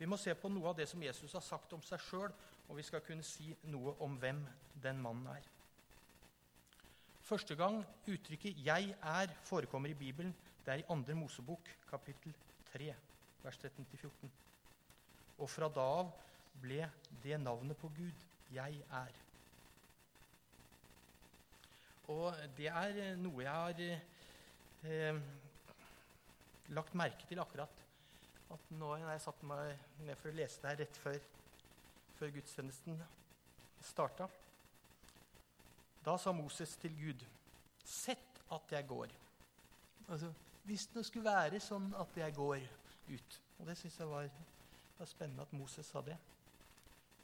Vi 0.00 0.08
må 0.08 0.16
se 0.16 0.32
på 0.36 0.48
noe 0.48 0.70
av 0.70 0.76
det 0.76 0.86
som 0.88 1.02
Jesus 1.02 1.32
har 1.36 1.44
sagt 1.44 1.72
om 1.76 1.82
seg 1.84 2.00
sjøl, 2.00 2.32
og 2.68 2.76
vi 2.78 2.84
skal 2.86 3.02
kunne 3.04 3.24
si 3.26 3.50
noe 3.68 3.96
om 4.04 4.14
hvem 4.20 4.38
den 4.82 5.00
mannen 5.02 5.26
er. 5.32 5.46
Første 7.30 7.54
gang 7.54 7.84
uttrykket 8.08 8.56
'jeg 8.64 8.94
er' 9.02 9.34
forekommer 9.44 9.88
i 9.88 9.94
Bibelen, 9.94 10.34
det 10.66 10.72
er 10.72 10.78
i 10.78 10.82
2. 10.88 11.14
Mosebok, 11.14 11.68
kapittel 11.90 12.34
3, 12.72 12.94
vers 13.42 13.56
13-14. 13.56 14.30
Og 15.38 15.50
fra 15.50 15.68
da 15.68 15.80
av 15.80 16.12
ble 16.60 16.90
det 17.22 17.40
navnet 17.40 17.76
på 17.76 17.88
Gud 17.88 18.26
'Jeg 18.50 18.82
er'. 18.90 19.20
Og 22.08 22.34
det 22.56 22.66
er 22.66 23.16
noe 23.16 23.42
jeg 23.42 23.52
har 23.52 24.00
eh, 24.84 25.20
lagt 26.68 26.94
merke 26.94 27.26
til 27.28 27.38
akkurat 27.38 27.86
at 28.50 28.70
nå 28.70 28.96
når 28.98 29.10
jeg 29.12 29.20
satte 29.20 29.46
meg 29.46 29.78
ned 30.02 30.18
for 30.18 30.32
å 30.32 30.34
lese 30.34 30.60
det 30.62 30.70
her 30.70 30.80
rett 30.82 30.96
før, 30.96 31.18
før 32.18 32.32
gudstjenesten 32.34 33.02
starta 33.80 34.26
Da 36.04 36.16
sa 36.18 36.32
Moses 36.32 36.76
til 36.76 36.94
Gud, 36.96 37.26
'Sett 37.84 38.42
at 38.52 38.72
jeg 38.72 38.86
går'. 38.88 39.14
Altså, 40.08 40.32
Hvis 40.62 40.86
det 40.86 41.06
skulle 41.06 41.24
være 41.24 41.60
sånn 41.60 41.94
at 41.94 42.16
jeg 42.16 42.34
går 42.34 42.60
ut 43.10 43.40
Og 43.58 43.66
det 43.66 43.78
syns 43.78 43.98
jeg 43.98 44.08
var, 44.08 44.28
var, 44.98 45.06
spennende 45.06 45.42
at 45.42 45.52
Moses 45.52 45.86
sa 45.86 46.00
det. 46.00 46.16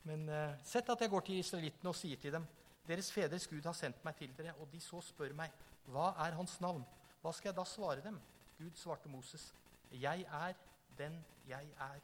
Men 0.05 0.29
uh, 0.29 0.55
sett 0.65 0.89
at 0.89 1.01
jeg 1.01 1.11
går 1.11 1.21
til 1.21 1.39
israelittene 1.39 1.89
og 1.89 1.97
sier 1.97 2.17
til 2.17 2.33
dem 2.33 2.47
deres 2.89 3.13
fedres 3.13 3.47
Gud 3.51 3.65
har 3.67 3.75
sendt 3.75 4.05
meg 4.05 4.15
til 4.17 4.35
dere, 4.39 4.55
og 4.61 4.69
de 4.73 4.81
så 4.81 5.01
spør 5.03 5.33
meg, 5.35 5.51
hva 5.91 6.13
er 6.27 6.37
hans 6.39 6.61
navn? 6.63 6.85
Hva 7.23 7.33
skal 7.35 7.51
jeg 7.51 7.57
da 7.59 7.65
svare 7.67 8.05
dem? 8.05 8.21
Gud 8.59 8.79
svarte 8.79 9.11
Moses, 9.11 9.49
jeg 9.91 10.23
er 10.23 10.55
den 10.99 11.19
jeg 11.49 11.67
er. 11.81 11.99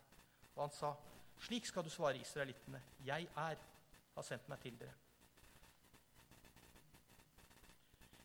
Og 0.57 0.65
han 0.65 0.75
sa, 0.75 0.93
slik 1.39 1.67
skal 1.67 1.85
du 1.85 1.91
svare 1.91 2.19
israelittene, 2.19 2.83
jeg 3.07 3.29
er, 3.37 3.63
har 4.15 4.27
sendt 4.27 4.49
meg 4.51 4.61
til 4.61 4.75
dere. 4.81 4.95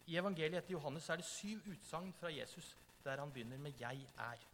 I 0.08 0.16
evangeliet 0.18 0.62
etter 0.62 0.72
Johannes 0.72 1.10
er 1.10 1.20
det 1.20 1.26
syv 1.26 1.66
utsagn 1.72 2.14
fra 2.14 2.32
Jesus 2.32 2.76
der 3.04 3.20
han 3.20 3.32
begynner 3.32 3.58
med 3.58 3.74
'jeg 3.80 4.08
er'. 4.18 4.48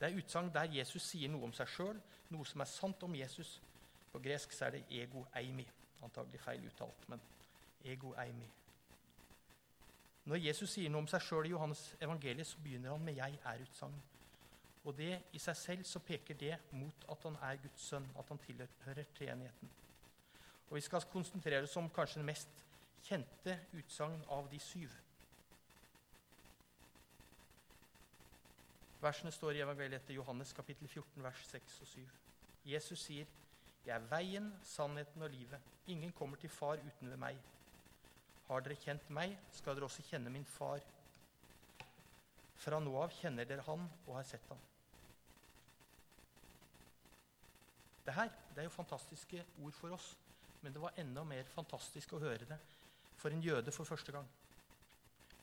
Det 0.00 0.12
er 0.12 0.16
utsagn 0.16 0.54
der 0.54 0.62
Jesus 0.62 1.02
sier 1.02 1.28
noe 1.28 1.44
om 1.44 1.52
seg 1.52 1.68
sjøl, 1.68 2.00
noe 2.30 2.46
som 2.46 2.60
er 2.60 2.64
sant 2.64 3.02
om 3.02 3.14
Jesus. 3.14 3.62
På 4.12 4.18
gresk 4.18 4.62
er 4.62 4.70
det 4.70 4.84
'ego 4.90 5.24
eimi'. 5.36 5.70
Antagelig 6.02 6.40
feil 6.40 6.66
uttalt, 6.66 7.08
men 7.08 7.20
'ego 7.84 8.14
eimi'. 8.14 8.50
Når 10.24 10.36
Jesus 10.36 10.70
sier 10.70 10.90
noe 10.90 10.98
om 10.98 11.06
seg 11.06 11.20
sjøl 11.20 11.46
i 11.46 11.50
Johannes 11.50 11.96
evangeliet, 12.00 12.46
så 12.46 12.58
begynner 12.58 12.90
han 12.90 13.04
med 13.04 13.14
'jeg 13.14 13.38
er'-utsagn. 13.44 14.00
Og 14.84 14.96
det 14.96 15.22
i 15.32 15.38
seg 15.38 15.56
selv 15.56 15.84
så 15.84 15.98
peker 15.98 16.34
det 16.34 16.58
mot 16.72 17.04
at 17.10 17.22
han 17.22 17.36
er 17.42 17.56
Guds 17.56 17.80
sønn, 17.80 18.10
at 18.18 18.28
han 18.28 18.38
tilhører 18.38 19.04
treenigheten. 19.14 19.70
Og 20.70 20.74
vi 20.74 20.80
skal 20.80 21.00
konsentrere 21.00 21.62
oss 21.62 21.76
om 21.76 21.90
kanskje 21.90 22.20
det 22.20 22.24
mest 22.24 22.48
kjente 23.02 23.58
utsagn 23.72 24.24
av 24.28 24.48
de 24.50 24.58
syv. 24.62 24.92
Versene 29.00 29.32
står 29.32 29.56
i 29.56 29.62
evangeliet 29.64 30.02
etter 30.02 30.18
Johannes 30.18 30.52
kapittel 30.52 30.88
14, 30.88 31.22
vers 31.24 31.44
6 31.48 31.78
og 31.80 31.86
7. 31.86 32.08
Jesus 32.64 33.00
sier, 33.00 33.26
'Jeg 33.86 33.94
er 33.94 34.08
veien, 34.10 34.52
sannheten 34.62 35.22
og 35.22 35.30
livet. 35.30 35.60
Ingen 35.86 36.12
kommer 36.12 36.36
til 36.36 36.50
Far 36.50 36.76
uten 36.76 37.10
ved 37.10 37.16
meg.' 37.16 37.40
Har 38.48 38.60
dere 38.60 38.74
kjent 38.74 39.10
meg, 39.10 39.38
skal 39.52 39.74
dere 39.74 39.84
også 39.84 40.02
kjenne 40.02 40.30
min 40.30 40.44
far. 40.44 40.80
Fra 42.56 42.80
nå 42.80 42.96
av 42.98 43.12
kjenner 43.14 43.44
dere 43.44 43.62
han 43.62 43.84
og 44.06 44.16
har 44.16 44.22
sett 44.22 44.48
ham. 44.48 44.58
Det 48.04 48.14
her 48.14 48.28
det 48.28 48.58
er 48.58 48.62
jo 48.62 48.74
fantastiske 48.74 49.44
ord 49.62 49.72
for 49.72 49.94
oss, 49.94 50.16
men 50.62 50.72
det 50.72 50.82
var 50.82 50.98
enda 50.98 51.24
mer 51.24 51.44
fantastisk 51.44 52.12
å 52.12 52.18
høre 52.18 52.44
det 52.44 52.58
for 53.20 53.28
en 53.28 53.42
jøde 53.44 53.72
for 53.72 53.84
første 53.84 54.12
gang. 54.12 54.28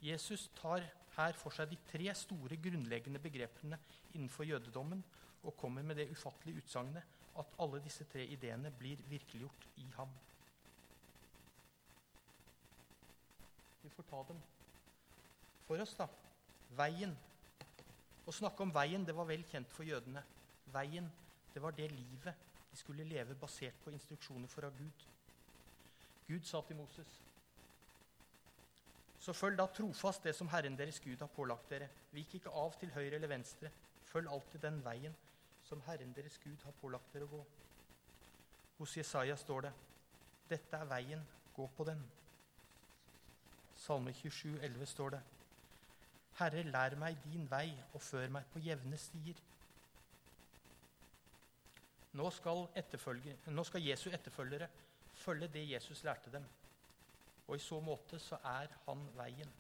Jesus 0.02 0.50
tar 0.58 0.82
her 1.18 1.38
for 1.38 1.54
seg 1.54 1.70
de 1.72 1.78
tre 1.90 2.14
store 2.16 2.58
grunnleggende 2.62 3.22
begrepene 3.22 3.78
innenfor 4.14 4.46
jødedommen 4.46 5.04
og 5.44 5.58
kommer 5.58 5.86
med 5.86 5.96
det 5.96 6.10
ufattelige 6.12 6.64
utsagnet 6.64 7.04
at 7.38 7.54
alle 7.62 7.82
disse 7.84 8.06
tre 8.10 8.26
ideene 8.26 8.72
blir 8.80 9.02
virkeliggjort 9.10 9.68
i 9.78 9.86
ham. 9.98 10.10
Vi 13.84 13.90
får 13.94 14.10
ta 14.10 14.24
dem 14.30 14.42
for 15.68 15.84
oss, 15.84 15.94
da. 16.00 16.08
Veien. 16.78 17.14
Å 18.28 18.34
snakke 18.34 18.64
om 18.64 18.74
veien 18.76 19.06
det 19.08 19.16
var 19.16 19.28
vel 19.30 19.46
kjent 19.48 19.72
for 19.72 19.88
jødene. 19.88 20.24
Veien, 20.74 21.08
det 21.54 21.64
var 21.64 21.76
det 21.78 21.92
livet 21.92 22.46
de 22.72 22.78
skulle 22.78 23.08
leve 23.08 23.38
basert 23.40 23.78
på 23.84 23.94
instruksjoner 23.96 24.52
fra 24.52 24.70
Gud. 24.76 25.08
Gud 26.28 26.44
sa 26.46 26.62
til 26.68 26.76
Moses 26.76 27.22
så 29.28 29.34
følg 29.36 29.58
da 29.60 29.66
trofast 29.68 30.24
det 30.24 30.32
som 30.38 30.48
Herren 30.48 30.78
deres 30.80 31.02
Gud 31.04 31.20
har 31.20 31.28
pålagt 31.36 31.68
dere. 31.68 31.90
Vik 32.16 32.38
ikke 32.38 32.52
av 32.56 32.78
til 32.80 32.94
høyre 32.96 33.18
eller 33.18 33.28
venstre. 33.28 33.68
Følg 34.08 34.30
alltid 34.32 34.62
den 34.64 34.78
veien 34.86 35.16
som 35.68 35.82
Herren 35.84 36.14
deres 36.16 36.38
Gud 36.40 36.62
har 36.64 36.76
pålagt 36.80 37.12
dere 37.12 37.26
å 37.28 37.32
gå. 37.34 37.42
Hos 38.78 38.94
Jesaja 38.96 39.36
står 39.36 39.66
det, 39.66 39.74
'Dette 40.48 40.78
er 40.78 40.86
veien, 40.86 41.26
gå 41.56 41.68
på 41.78 41.84
den'. 41.84 42.06
Salme 43.76 44.14
27, 44.14 44.62
11 44.62 44.86
står 44.86 45.10
det, 45.10 45.22
'Herre, 46.40 46.64
lær 46.64 46.96
meg 46.96 47.18
din 47.24 47.52
vei 47.52 47.84
og 47.94 48.02
før 48.02 48.30
meg 48.30 48.46
på 48.54 48.60
jevne 48.60 48.98
stier'. 48.98 49.44
Nå 52.14 52.30
skal, 52.32 52.68
nå 53.46 53.64
skal 53.64 53.82
Jesu 53.82 54.10
etterfølgere 54.10 54.70
følge 55.14 55.48
det 55.48 55.70
Jesus 55.70 56.04
lærte 56.04 56.32
dem. 56.32 56.46
Og 57.48 57.56
i 57.56 57.64
så 57.64 57.80
måte 57.84 58.20
så 58.20 58.40
er 58.44 58.72
han 58.86 59.04
veien. 59.16 59.52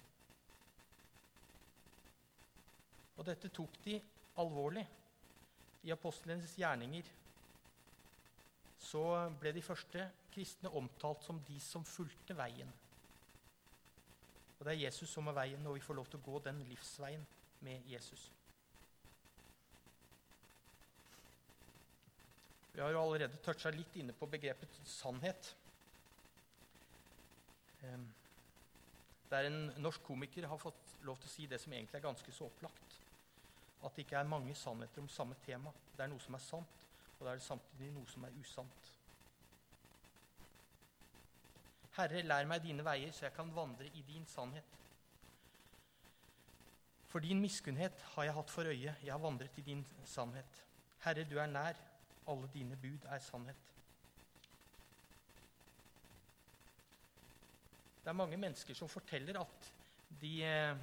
Og 3.17 3.25
dette 3.25 3.49
tok 3.49 3.79
de 3.85 3.97
alvorlig. 4.37 4.83
I 5.87 5.93
apostlenes 5.93 6.55
gjerninger 6.59 7.07
så 8.87 9.03
ble 9.39 9.53
de 9.55 9.63
første 9.63 10.03
kristne 10.33 10.71
omtalt 10.75 11.23
som 11.25 11.39
de 11.47 11.57
som 11.63 11.85
fulgte 11.87 12.35
veien. 12.37 12.69
Og 14.57 14.65
det 14.65 14.73
er 14.73 14.83
Jesus 14.87 15.09
som 15.13 15.29
er 15.29 15.37
veien, 15.37 15.65
og 15.65 15.77
vi 15.77 15.85
får 15.85 15.97
lov 15.97 16.09
til 16.09 16.19
å 16.19 16.27
gå 16.27 16.41
den 16.47 16.61
livsveien 16.69 17.23
med 17.65 17.85
Jesus. 17.89 18.27
Vi 22.73 22.81
har 22.81 22.93
jo 22.93 23.01
allerede 23.01 23.39
toucha 23.45 23.71
litt 23.73 23.95
inne 23.97 24.13
på 24.13 24.29
begrepet 24.29 24.75
sannhet. 24.85 25.53
Der 29.29 29.47
en 29.47 29.59
norsk 29.83 30.03
komiker 30.03 30.47
har 30.47 30.57
fått 30.57 30.95
lov 31.05 31.19
til 31.19 31.29
å 31.29 31.33
si 31.33 31.47
det 31.47 31.59
som 31.61 31.73
egentlig 31.73 31.99
er 31.99 32.05
ganske 32.07 32.31
så 32.31 32.47
opplagt. 32.47 32.99
At 33.83 33.95
det 33.95 34.05
ikke 34.05 34.17
er 34.19 34.29
mange 34.29 34.55
sannheter 34.55 35.03
om 35.03 35.09
samme 35.11 35.35
tema. 35.45 35.73
Det 35.95 36.05
er 36.05 36.11
noe 36.11 36.23
som 36.23 36.37
er 36.37 36.43
sant, 36.43 36.87
og 37.17 37.25
det 37.25 37.33
er 37.33 37.43
samtidig 37.43 37.91
noe 37.93 38.09
som 38.09 38.25
er 38.25 38.39
usant. 38.39 38.93
Herre, 41.97 42.21
lær 42.21 42.45
meg 42.49 42.61
dine 42.61 42.85
veier, 42.85 43.11
så 43.13 43.25
jeg 43.25 43.33
kan 43.33 43.53
vandre 43.55 43.87
i 43.89 44.03
din 44.05 44.25
sannhet. 44.29 44.73
For 47.07 47.23
din 47.23 47.39
miskunnhet 47.41 48.03
har 48.13 48.27
jeg 48.27 48.35
hatt 48.35 48.51
for 48.53 48.69
øye, 48.69 48.93
jeg 49.03 49.11
har 49.11 49.21
vandret 49.23 49.57
i 49.57 49.65
din 49.65 49.85
sannhet. 50.05 50.63
Herre, 51.05 51.23
du 51.25 51.37
er 51.39 51.49
nær, 51.49 51.79
alle 52.27 52.49
dine 52.53 52.77
bud 52.77 53.07
er 53.09 53.23
sannhet. 53.23 53.76
Det 58.07 58.13
er 58.13 58.23
mange 58.23 58.37
mennesker 58.39 58.71
som 58.73 58.87
de, 60.21 60.43
eh, 60.43 60.77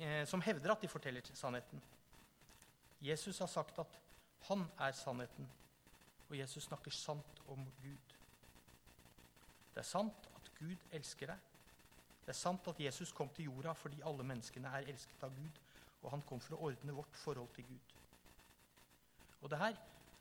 eh, 0.00 0.26
som 0.26 0.40
hevder 0.40 0.70
at 0.70 0.82
de 0.82 0.88
forteller 0.88 1.20
sannheten. 1.34 1.82
Jesus 3.02 3.38
har 3.38 3.46
sagt 3.46 3.78
at 3.78 3.98
han 4.46 4.62
er 4.78 4.92
sannheten, 4.92 5.48
og 6.28 6.38
Jesus 6.38 6.64
snakker 6.64 6.90
sant 6.90 7.42
om 7.48 7.66
Gud. 7.82 8.14
Det 9.74 9.82
er 9.82 9.82
sant 9.82 10.30
at 10.36 10.52
Gud 10.60 10.76
elsker 10.92 11.26
deg. 11.26 11.38
Det 12.22 12.28
er 12.28 12.38
sant 12.38 12.68
at 12.68 12.80
Jesus 12.80 13.12
kom 13.12 13.28
til 13.28 13.44
jorda 13.50 13.72
fordi 13.72 14.00
alle 14.06 14.22
menneskene 14.22 14.68
er 14.68 14.86
elsket 14.86 15.26
av 15.26 15.34
Gud, 15.34 15.60
og 16.02 16.10
han 16.10 16.22
kom 16.22 16.40
for 16.40 16.54
å 16.54 16.70
ordne 16.70 16.94
vårt 16.94 17.16
forhold 17.16 17.48
til 17.58 17.64
Gud. 17.64 17.94
Og 19.42 19.50
det 19.50 19.58
her, 19.58 19.74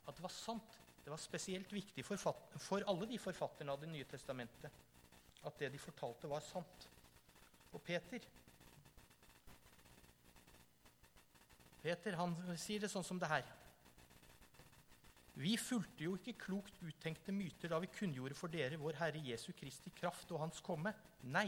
at 0.07 0.15
det 0.15 0.23
var 0.23 0.33
sant, 0.33 0.81
det 1.03 1.11
var 1.11 1.21
spesielt 1.21 1.73
viktig 1.73 2.05
for 2.05 2.81
alle 2.87 3.05
de 3.05 3.19
forfatterne 3.19 3.71
av 3.71 3.81
Det 3.81 3.89
nye 3.89 4.03
testamentet. 4.03 4.88
At 5.47 5.59
det 5.59 5.71
de 5.71 5.79
fortalte, 5.79 6.29
var 6.29 6.43
sant. 6.43 6.89
Og 7.71 7.81
Peter 7.85 8.25
Peter 11.79 12.17
han 12.19 12.35
sier 12.59 12.83
det 12.83 12.91
sånn 12.91 13.05
som 13.07 13.19
det 13.21 13.29
her. 13.31 13.45
Vi 15.39 15.53
fulgte 15.55 16.03
jo 16.03 16.17
ikke 16.17 16.35
klokt 16.41 16.81
uttenkte 16.83 17.31
myter 17.31 17.71
da 17.71 17.77
vi 17.79 17.91
kunngjorde 17.95 18.35
for 18.35 18.51
dere 18.51 18.79
vår 18.81 18.97
Herre 18.99 19.21
Jesu 19.23 19.53
Kristi 19.55 19.93
kraft 19.95 20.33
og 20.35 20.41
Hans 20.43 20.59
komme. 20.65 20.91
Nei, 21.31 21.47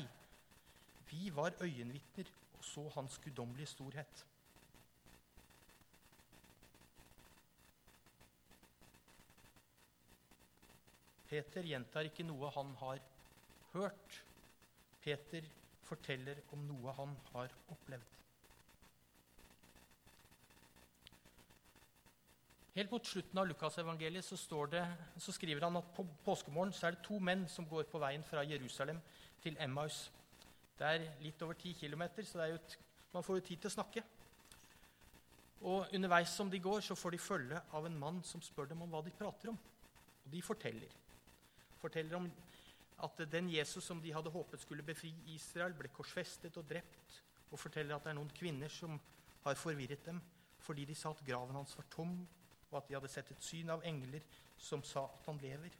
vi 1.09 1.27
var 1.35 1.57
øyenvitner 1.59 2.29
og 2.55 2.63
så 2.63 2.85
Hans 2.95 3.19
guddommelige 3.19 3.73
storhet. 3.73 4.23
Peter 11.27 11.67
gjentar 11.67 12.07
ikke 12.07 12.23
noe 12.27 12.49
han 12.55 12.71
har 12.79 13.03
hørt. 13.73 14.23
Peter 15.01 15.45
forteller 15.87 16.43
om 16.55 16.63
noe 16.67 16.93
han 16.97 17.15
har 17.33 17.53
opplevd. 17.73 18.17
Helt 22.71 22.91
mot 22.93 23.07
slutten 23.07 23.39
av 23.41 23.49
Lukasevangeliet 23.49 24.23
så, 24.23 24.37
så 24.39 25.33
skriver 25.35 25.65
han 25.65 25.75
at 25.81 25.89
på 25.95 26.05
påskemorgen 26.23 26.71
så 26.73 26.87
er 26.87 26.95
det 26.95 27.03
to 27.03 27.17
menn 27.19 27.43
som 27.51 27.67
går 27.67 27.89
på 27.91 27.99
veien 27.99 28.23
fra 28.23 28.45
Jerusalem 28.47 29.01
til 29.43 29.57
Emmaus. 29.59 30.05
Det 30.79 30.87
er 30.87 31.03
litt 31.21 31.41
over 31.43 31.59
ti 31.59 31.73
km, 31.75 32.05
så 32.23 32.45
et, 32.47 32.77
man 33.11 33.25
får 33.27 33.41
jo 33.41 33.47
tid 33.49 33.59
til 33.59 33.71
å 33.71 33.75
snakke. 33.75 34.03
Og 35.67 35.91
Underveis 35.93 36.31
som 36.33 36.49
de 36.49 36.61
går, 36.63 36.79
så 36.81 36.95
får 36.95 37.13
de 37.13 37.19
følge 37.21 37.59
av 37.75 37.85
en 37.85 37.99
mann 37.99 38.23
som 38.25 38.41
spør 38.41 38.71
dem 38.71 38.81
om 38.81 38.89
hva 38.89 39.03
de 39.05 39.13
prater 39.19 39.51
om. 39.51 39.59
Og 40.23 40.31
de 40.31 40.41
forteller. 40.41 40.95
Forteller 41.81 42.17
om 42.17 42.31
at 43.03 43.23
den 43.31 43.49
Jesus 43.49 43.85
som 43.85 44.01
de 44.01 44.13
hadde 44.13 44.31
håpet 44.33 44.61
skulle 44.61 44.85
befri 44.85 45.11
Israel, 45.33 45.73
ble 45.77 45.89
korsfestet 45.93 46.57
og 46.57 46.67
drept. 46.69 47.21
Og 47.51 47.59
forteller 47.59 47.95
at 47.95 48.05
det 48.05 48.13
er 48.13 48.19
noen 48.19 48.31
kvinner 48.35 48.71
som 48.71 48.99
har 49.45 49.59
forvirret 49.59 50.05
dem 50.05 50.21
fordi 50.61 50.83
de 50.85 50.93
sa 50.93 51.09
at 51.09 51.23
graven 51.25 51.55
hans 51.57 51.73
var 51.73 51.87
tom, 51.89 52.11
og 52.69 52.75
at 52.77 52.85
de 52.87 52.93
hadde 52.93 53.09
sett 53.09 53.31
et 53.33 53.43
syn 53.43 53.71
av 53.73 53.81
engler 53.81 54.21
som 54.61 54.83
sa 54.85 55.07
at 55.09 55.25
han 55.25 55.39
lever. 55.41 55.73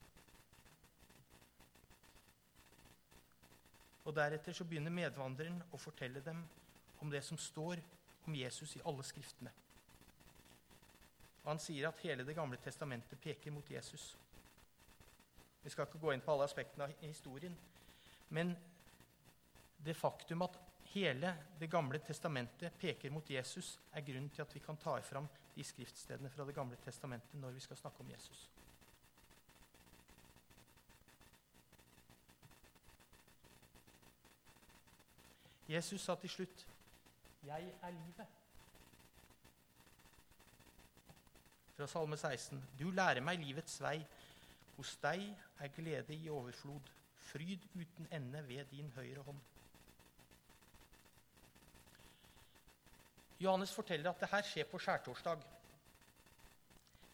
Og 4.10 4.16
Deretter 4.18 4.58
så 4.58 4.66
begynner 4.66 4.94
medvandreren 4.94 5.62
å 5.70 5.80
fortelle 5.80 6.24
dem 6.26 6.42
om 7.02 7.14
det 7.14 7.22
som 7.26 7.38
står 7.38 7.82
om 8.26 8.36
Jesus 8.36 8.76
i 8.76 8.82
alle 8.90 9.06
skriftene. 9.06 9.54
Og 11.44 11.50
Han 11.50 11.62
sier 11.62 11.88
at 11.90 12.02
hele 12.04 12.26
Det 12.26 12.36
gamle 12.36 12.58
testamentet 12.58 13.22
peker 13.22 13.52
mot 13.52 13.70
Jesus. 13.70 14.16
Vi 15.64 15.70
skal 15.70 15.88
ikke 15.88 16.02
gå 16.02 16.14
inn 16.14 16.24
på 16.26 16.34
alle 16.34 16.48
aspektene 16.50 16.88
av 16.88 16.94
historien, 17.02 17.58
men 18.30 18.56
det 19.86 19.98
faktum 19.98 20.42
at 20.46 20.60
hele 20.92 21.36
Det 21.60 21.70
gamle 21.72 22.00
testamentet 22.04 22.74
peker 22.80 23.10
mot 23.10 23.30
Jesus, 23.30 23.80
er 23.94 24.02
grunnen 24.02 24.30
til 24.30 24.42
at 24.42 24.56
vi 24.56 24.60
kan 24.60 24.78
ta 24.78 24.98
fram 25.00 25.28
de 25.56 25.64
skriftstedene 25.64 26.30
fra 26.30 26.46
Det 26.46 26.56
gamle 26.56 26.76
testamentet 26.84 27.40
når 27.40 27.52
vi 27.56 27.60
skal 27.60 27.78
snakke 27.78 28.02
om 28.04 28.10
Jesus. 28.12 28.50
Jesus 35.70 36.02
sa 36.02 36.16
til 36.16 36.30
slutt, 36.30 36.68
'Jeg 37.44 37.74
er 37.82 37.92
livet'. 37.92 38.26
Fra 41.76 41.88
Salme 41.88 42.18
16.: 42.18 42.64
Du 42.80 42.92
lærer 42.92 43.22
meg 43.22 43.40
livets 43.40 43.82
vei. 43.82 44.06
Hos 44.82 44.96
deg 44.98 45.28
er 45.62 45.70
glede 45.76 46.16
i 46.18 46.30
overflod, 46.34 46.88
fryd 47.22 47.68
uten 47.76 48.08
ende 48.18 48.40
ved 48.48 48.66
din 48.72 48.88
høyre 48.96 49.22
hånd. 49.28 49.42
Johannes 53.44 53.74
forteller 53.78 54.10
at 54.10 54.24
det 54.24 54.30
her 54.32 54.48
skjer 54.48 54.66
på 54.72 54.80
skjærtorsdag. 54.82 55.44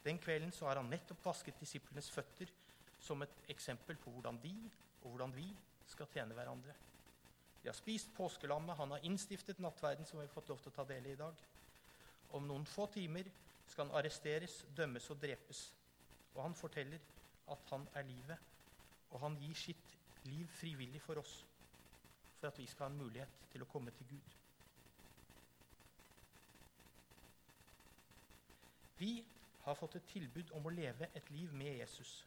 Den 0.05 0.21
kvelden 0.23 0.53
så 0.55 0.69
har 0.69 0.79
han 0.79 0.87
nettopp 0.87 1.25
vasket 1.25 1.59
disiplenes 1.59 2.07
føtter 2.11 2.53
som 3.03 3.27
et 3.27 3.35
eksempel 3.51 3.99
på 3.99 4.15
hvordan 4.15 4.39
de 4.45 4.53
og 5.01 5.09
hvordan 5.09 5.35
vi 5.35 5.49
skal 5.91 6.07
tjene 6.13 6.39
hverandre. 6.39 6.77
De 7.63 7.67
har 7.67 7.75
spist 7.75 8.15
påskelammet, 8.15 8.77
han 8.79 8.95
har 8.95 9.03
innstiftet 9.11 9.59
nattverden, 9.59 10.07
som 10.07 10.21
vi 10.21 10.23
har 10.23 10.31
fått 10.31 10.47
lov 10.55 10.63
til 10.63 10.71
å 10.71 10.77
ta 10.79 10.87
del 10.87 11.11
i 11.11 11.17
i 11.17 11.19
dag. 11.19 11.43
Om 12.39 12.47
noen 12.47 12.63
få 12.65 12.87
timer 12.95 13.27
skal 13.67 13.89
han 13.89 13.99
arresteres, 13.99 14.61
dømmes 14.71 15.11
og 15.11 15.19
drepes. 15.19 15.67
Og 16.37 16.43
han 16.45 16.55
forteller 16.55 17.03
at 17.51 17.71
han 17.71 17.87
er 17.93 18.07
livet, 18.07 18.37
og 19.09 19.19
han 19.23 19.37
gir 19.39 19.55
sitt 19.55 19.93
liv 20.27 20.47
frivillig 20.59 21.01
for 21.01 21.21
oss, 21.21 21.39
for 22.39 22.49
at 22.49 22.59
vi 22.59 22.65
skal 22.67 22.87
ha 22.87 22.91
en 22.91 22.99
mulighet 22.99 23.39
til 23.51 23.63
å 23.63 23.69
komme 23.71 23.93
til 23.95 24.09
Gud. 24.11 24.35
Vi 28.97 29.11
har 29.61 29.75
fått 29.77 29.99
et 29.99 30.09
tilbud 30.09 30.51
om 30.57 30.65
å 30.65 30.73
leve 30.73 31.09
et 31.13 31.29
liv 31.29 31.53
med 31.53 31.77
Jesus. 31.77 32.25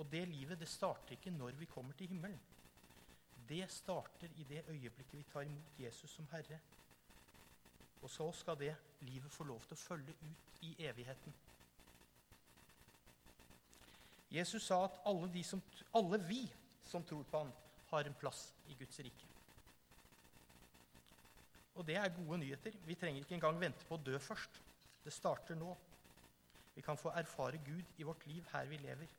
Og 0.00 0.06
det 0.08 0.22
livet 0.28 0.60
det 0.60 0.68
starter 0.68 1.16
ikke 1.16 1.32
når 1.34 1.58
vi 1.60 1.68
kommer 1.68 1.96
til 1.98 2.08
himmelen. 2.08 2.40
Det 3.48 3.66
starter 3.72 4.30
i 4.38 4.44
det 4.48 4.62
øyeblikket 4.68 5.18
vi 5.18 5.26
tar 5.32 5.42
imot 5.42 5.78
Jesus 5.78 6.10
som 6.10 6.28
Herre. 6.32 6.60
Og 8.02 8.10
så 8.10 8.30
skal 8.32 8.58
det 8.58 8.76
livet 9.00 9.32
få 9.32 9.44
lov 9.44 9.60
til 9.66 9.76
å 9.76 9.82
følge 9.82 10.14
ut 10.22 10.62
i 10.64 10.74
evigheten. 10.86 11.34
Jesus 14.30 14.62
sa 14.62 14.84
at 14.86 15.00
alle, 15.10 15.44
som, 15.44 15.62
alle 15.98 16.20
vi 16.22 16.44
som 16.86 17.04
tror 17.04 17.24
på 17.30 17.38
ham, 17.38 17.52
har 17.90 18.06
en 18.06 18.14
plass 18.14 18.52
i 18.70 18.76
Guds 18.78 18.98
rike. 19.02 19.26
Og 21.74 21.86
det 21.86 21.96
er 21.96 22.12
gode 22.14 22.38
nyheter. 22.38 22.74
Vi 22.86 22.94
trenger 22.94 23.24
ikke 23.24 23.34
engang 23.34 23.58
vente 23.60 23.86
på 23.88 23.96
å 23.96 24.04
dø 24.04 24.18
først. 24.22 24.60
Det 25.04 25.12
starter 25.14 25.58
nå. 25.58 25.72
Vi 26.74 26.82
kan 26.86 26.98
få 26.98 27.10
erfare 27.18 27.58
Gud 27.66 27.98
i 27.98 28.06
vårt 28.06 28.26
liv 28.30 28.46
her 28.52 28.68
vi 28.70 28.78
lever. 28.78 29.10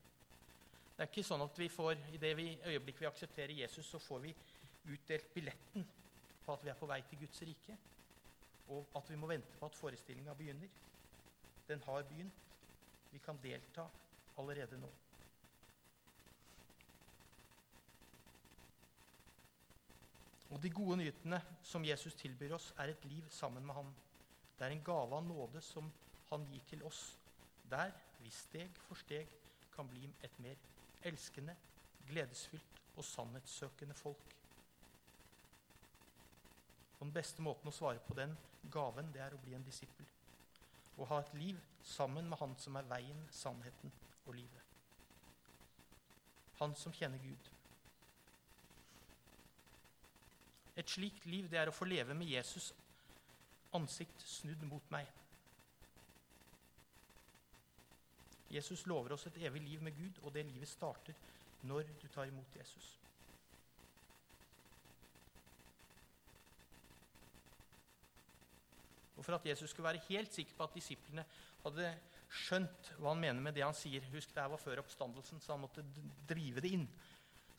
Det 0.95 1.03
er 1.03 1.09
ikke 1.09 1.25
sånn 1.25 1.43
at 1.43 1.57
vi 1.57 1.67
får, 1.71 1.97
i 2.13 2.19
det 2.21 2.31
vi, 2.37 2.47
øyeblikk 2.69 3.01
vi 3.01 3.09
aksepterer 3.09 3.55
Jesus, 3.57 3.87
så 3.89 3.99
får 3.99 4.19
vi 4.27 4.33
utdelt 4.91 5.33
billetten 5.33 5.87
på 6.45 6.53
at 6.53 6.63
vi 6.63 6.71
er 6.71 6.77
på 6.77 6.89
vei 6.89 6.99
til 7.09 7.19
Guds 7.23 7.41
rike, 7.47 7.77
og 8.71 8.93
at 8.97 9.09
vi 9.09 9.17
må 9.19 9.29
vente 9.29 9.57
på 9.57 9.67
at 9.67 9.77
forestillinga 9.77 10.35
begynner. 10.37 10.69
Den 11.67 11.81
har 11.87 12.05
begynt. 12.07 12.47
Vi 13.11 13.19
kan 13.25 13.39
delta 13.43 13.87
allerede 14.37 14.79
nå. 14.79 14.89
Og 20.51 20.63
De 20.63 20.69
gode 20.69 20.97
nyhetene 20.99 21.39
som 21.63 21.85
Jesus 21.85 22.13
tilbyr 22.19 22.55
oss, 22.57 22.73
er 22.77 22.91
et 22.91 23.05
liv 23.05 23.29
sammen 23.29 23.65
med 23.65 23.75
ham. 23.75 23.93
Det 24.57 24.65
er 24.67 24.75
en 24.75 24.83
gave 24.83 25.15
av 25.15 25.23
nåde 25.23 25.61
som 25.61 25.87
han 26.29 26.45
gir 26.51 26.63
til 26.69 26.83
oss, 26.83 27.17
der 27.71 27.91
vi 28.19 28.29
steg 28.29 28.75
for 28.87 28.99
steg 28.99 29.31
kan 29.71 29.87
bli 29.89 30.09
et 30.23 30.39
mer 30.43 30.59
elskende, 31.07 31.55
gledesfylt 32.07 32.81
og 32.95 33.05
sannhetssøkende 33.05 33.95
folk. 33.95 34.35
Og 36.99 37.05
Den 37.07 37.13
beste 37.13 37.41
måten 37.41 37.71
å 37.71 37.73
svare 37.73 38.03
på 38.05 38.13
den 38.13 38.35
gaven, 38.71 39.09
det 39.13 39.23
er 39.23 39.33
å 39.33 39.39
bli 39.41 39.55
en 39.57 39.65
disippel. 39.65 40.05
Å 41.01 41.07
ha 41.09 41.21
et 41.23 41.33
liv 41.39 41.57
sammen 41.83 42.27
med 42.29 42.37
Han 42.37 42.53
som 42.61 42.77
er 42.77 42.89
veien, 42.89 43.23
sannheten 43.33 43.93
og 44.25 44.35
livet. 44.37 44.67
Han 46.61 46.75
som 46.77 46.93
kjenner 46.93 47.17
Gud. 47.23 47.49
Et 50.77 50.89
slikt 50.89 51.25
liv 51.25 51.49
det 51.49 51.59
er 51.59 51.71
å 51.71 51.75
få 51.75 51.89
leve 51.89 52.13
med 52.17 52.29
Jesus 52.29 52.71
ansikt 53.73 54.23
snudd 54.27 54.63
mot 54.69 54.93
meg. 54.93 55.09
Jesus 58.51 58.85
lover 58.85 59.15
oss 59.15 59.25
et 59.29 59.37
evig 59.47 59.61
liv 59.63 59.83
med 59.83 59.95
Gud, 59.95 60.19
og 60.23 60.33
det 60.35 60.45
livet 60.45 60.69
starter 60.69 61.15
når 61.61 61.87
du 62.01 62.07
tar 62.11 62.27
imot 62.27 62.55
Jesus. 62.55 63.00
Og 69.17 69.25
For 69.25 69.35
at 69.35 69.45
Jesus 69.45 69.69
skulle 69.69 69.89
være 69.89 70.05
helt 70.07 70.33
sikker 70.33 70.55
på 70.57 70.63
at 70.63 70.75
disiplene 70.75 71.25
hadde 71.63 71.93
skjønt 72.31 72.93
hva 72.97 73.11
han 73.11 73.21
mener 73.21 73.43
med 73.43 73.55
det 73.57 73.65
han 73.65 73.75
sier 73.75 74.05
Husk, 74.13 74.31
det 74.33 74.41
her 74.41 74.51
var 74.53 74.61
før 74.61 74.81
oppstandelsen, 74.83 75.41
så 75.43 75.55
han 75.55 75.65
måtte 75.65 75.83
drive 76.29 76.63
det 76.63 76.71
inn. 76.77 76.87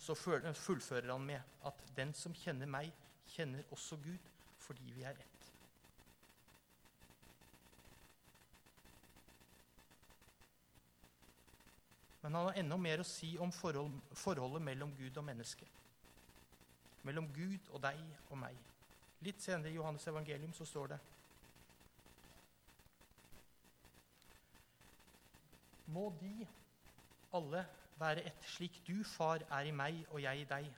Så 0.00 0.16
fullfører 0.16 1.12
han 1.12 1.26
med 1.26 1.40
at 1.68 1.84
'den 1.96 2.14
som 2.14 2.34
kjenner 2.34 2.66
meg, 2.66 2.90
kjenner 3.28 3.62
også 3.70 3.96
Gud', 3.96 4.30
fordi 4.58 4.90
vi 4.96 5.02
er 5.02 5.10
ett. 5.10 5.52
Men 12.22 12.34
han 12.34 12.46
har 12.46 12.58
enda 12.58 12.76
mer 12.76 13.00
å 13.02 13.06
si 13.06 13.36
om 13.38 13.52
forhold, 13.52 13.94
forholdet 14.14 14.62
mellom 14.62 14.92
Gud 14.96 15.16
og 15.16 15.24
menneske. 15.24 15.66
Mellom 17.02 17.26
Gud 17.34 17.70
og 17.70 17.82
deg 17.82 17.98
og 18.30 18.38
meg. 18.38 18.58
Litt 19.20 19.42
senere 19.42 19.70
i 19.70 19.74
Johannes 19.74 20.06
evangelium 20.06 20.52
så 20.52 20.64
står 20.64 20.86
det 20.86 20.98
må 25.92 26.08
de 26.20 26.46
alle 27.36 27.64
være 28.00 28.24
ett, 28.26 28.48
slik 28.54 28.80
du, 28.86 29.04
far, 29.04 29.44
er 29.50 29.68
i 29.68 29.74
meg 29.76 30.02
og 30.10 30.22
jeg 30.22 30.42
i 30.42 30.48
deg. 30.48 30.68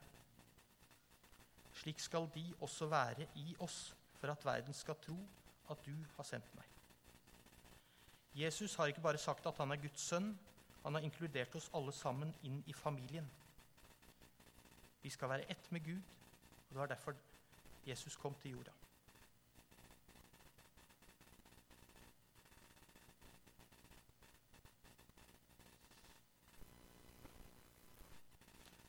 Slik 1.75 2.01
skal 2.03 2.29
de 2.35 2.45
også 2.61 2.87
være 2.91 3.27
i 3.41 3.55
oss, 3.65 3.95
for 4.21 4.31
at 4.33 4.45
verden 4.47 4.75
skal 4.75 4.99
tro 5.03 5.17
at 5.71 5.87
du 5.87 5.95
har 6.17 6.27
sendt 6.29 6.55
meg. 6.55 6.67
Jesus 8.35 8.75
har 8.75 8.91
ikke 8.91 9.01
bare 9.01 9.19
sagt 9.19 9.47
at 9.47 9.59
han 9.59 9.71
er 9.71 9.83
Guds 9.83 10.01
sønn, 10.01 10.33
han 10.83 10.95
har 10.95 11.07
inkludert 11.07 11.55
oss 11.57 11.71
alle 11.75 11.93
sammen 11.97 12.35
inn 12.45 12.61
i 12.67 12.75
familien. 12.77 13.29
Vi 15.03 15.11
skal 15.11 15.29
være 15.29 15.51
ett 15.51 15.71
med 15.73 15.85
Gud, 15.85 16.03
og 16.69 16.75
det 16.75 16.79
var 16.79 16.91
derfor 16.91 17.15
Jesus 17.87 18.17
kom 18.17 18.35
til 18.43 18.51
jorda. 18.51 18.73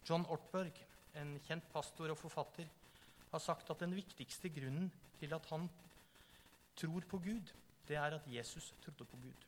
John 0.09 0.25
Ortberg, 0.29 0.77
en 1.17 1.39
kjent 1.47 1.65
pastor 1.73 2.11
og 2.13 2.19
forfatter, 2.19 2.67
har 3.31 3.41
sagt 3.41 3.69
at 3.73 3.81
den 3.81 3.95
viktigste 3.95 4.51
grunnen 4.53 4.91
til 5.19 5.33
at 5.33 5.49
han 5.49 5.65
tror 6.77 7.07
på 7.09 7.17
Gud, 7.25 7.51
det 7.87 7.97
er 7.97 8.17
at 8.17 8.27
Jesus 8.27 8.73
trodde 8.83 9.05
på 9.05 9.17
Gud. 9.23 9.45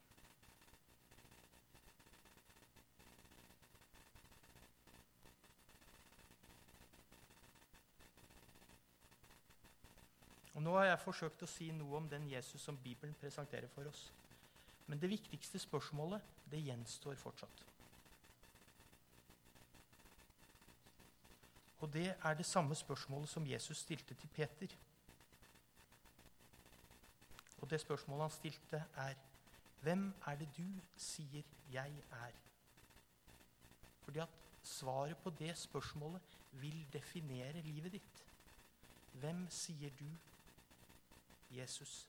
Og 10.57 10.63
Nå 10.63 10.73
har 10.73 10.87
jeg 10.87 11.01
forsøkt 11.03 11.43
å 11.45 11.47
si 11.51 11.69
noe 11.69 11.99
om 11.99 12.09
den 12.09 12.23
Jesus 12.31 12.63
som 12.65 12.77
Bibelen 12.81 13.13
presenterer 13.21 13.69
for 13.69 13.85
oss. 13.85 14.07
Men 14.87 14.97
det 14.97 15.11
viktigste 15.11 15.61
spørsmålet, 15.61 16.23
det 16.49 16.63
gjenstår 16.65 17.19
fortsatt. 17.21 17.76
Og 21.79 21.93
det 21.93 22.15
er 22.23 22.33
det 22.33 22.45
samme 22.45 22.75
spørsmålet 22.75 23.29
som 23.29 23.47
Jesus 23.47 23.77
stilte 23.77 24.13
til 24.13 24.27
Peter. 24.27 24.75
Og 27.61 27.69
det 27.69 27.81
spørsmålet 27.81 28.23
han 28.23 28.31
stilte, 28.31 28.83
er 28.95 29.13
Hvem 29.81 30.13
er 30.25 30.35
det 30.35 30.49
du 30.57 30.65
sier 30.97 31.43
jeg 31.71 31.93
er? 32.11 32.31
Fordi 34.03 34.19
at 34.19 34.29
svaret 34.63 35.17
på 35.17 35.29
det 35.29 35.57
spørsmålet 35.57 36.21
vil 36.51 36.87
definere 36.93 37.61
livet 37.61 37.91
ditt. 37.91 38.23
Hvem 39.13 39.45
sier 39.49 39.93
du 39.99 40.09
Jesus 41.51 42.07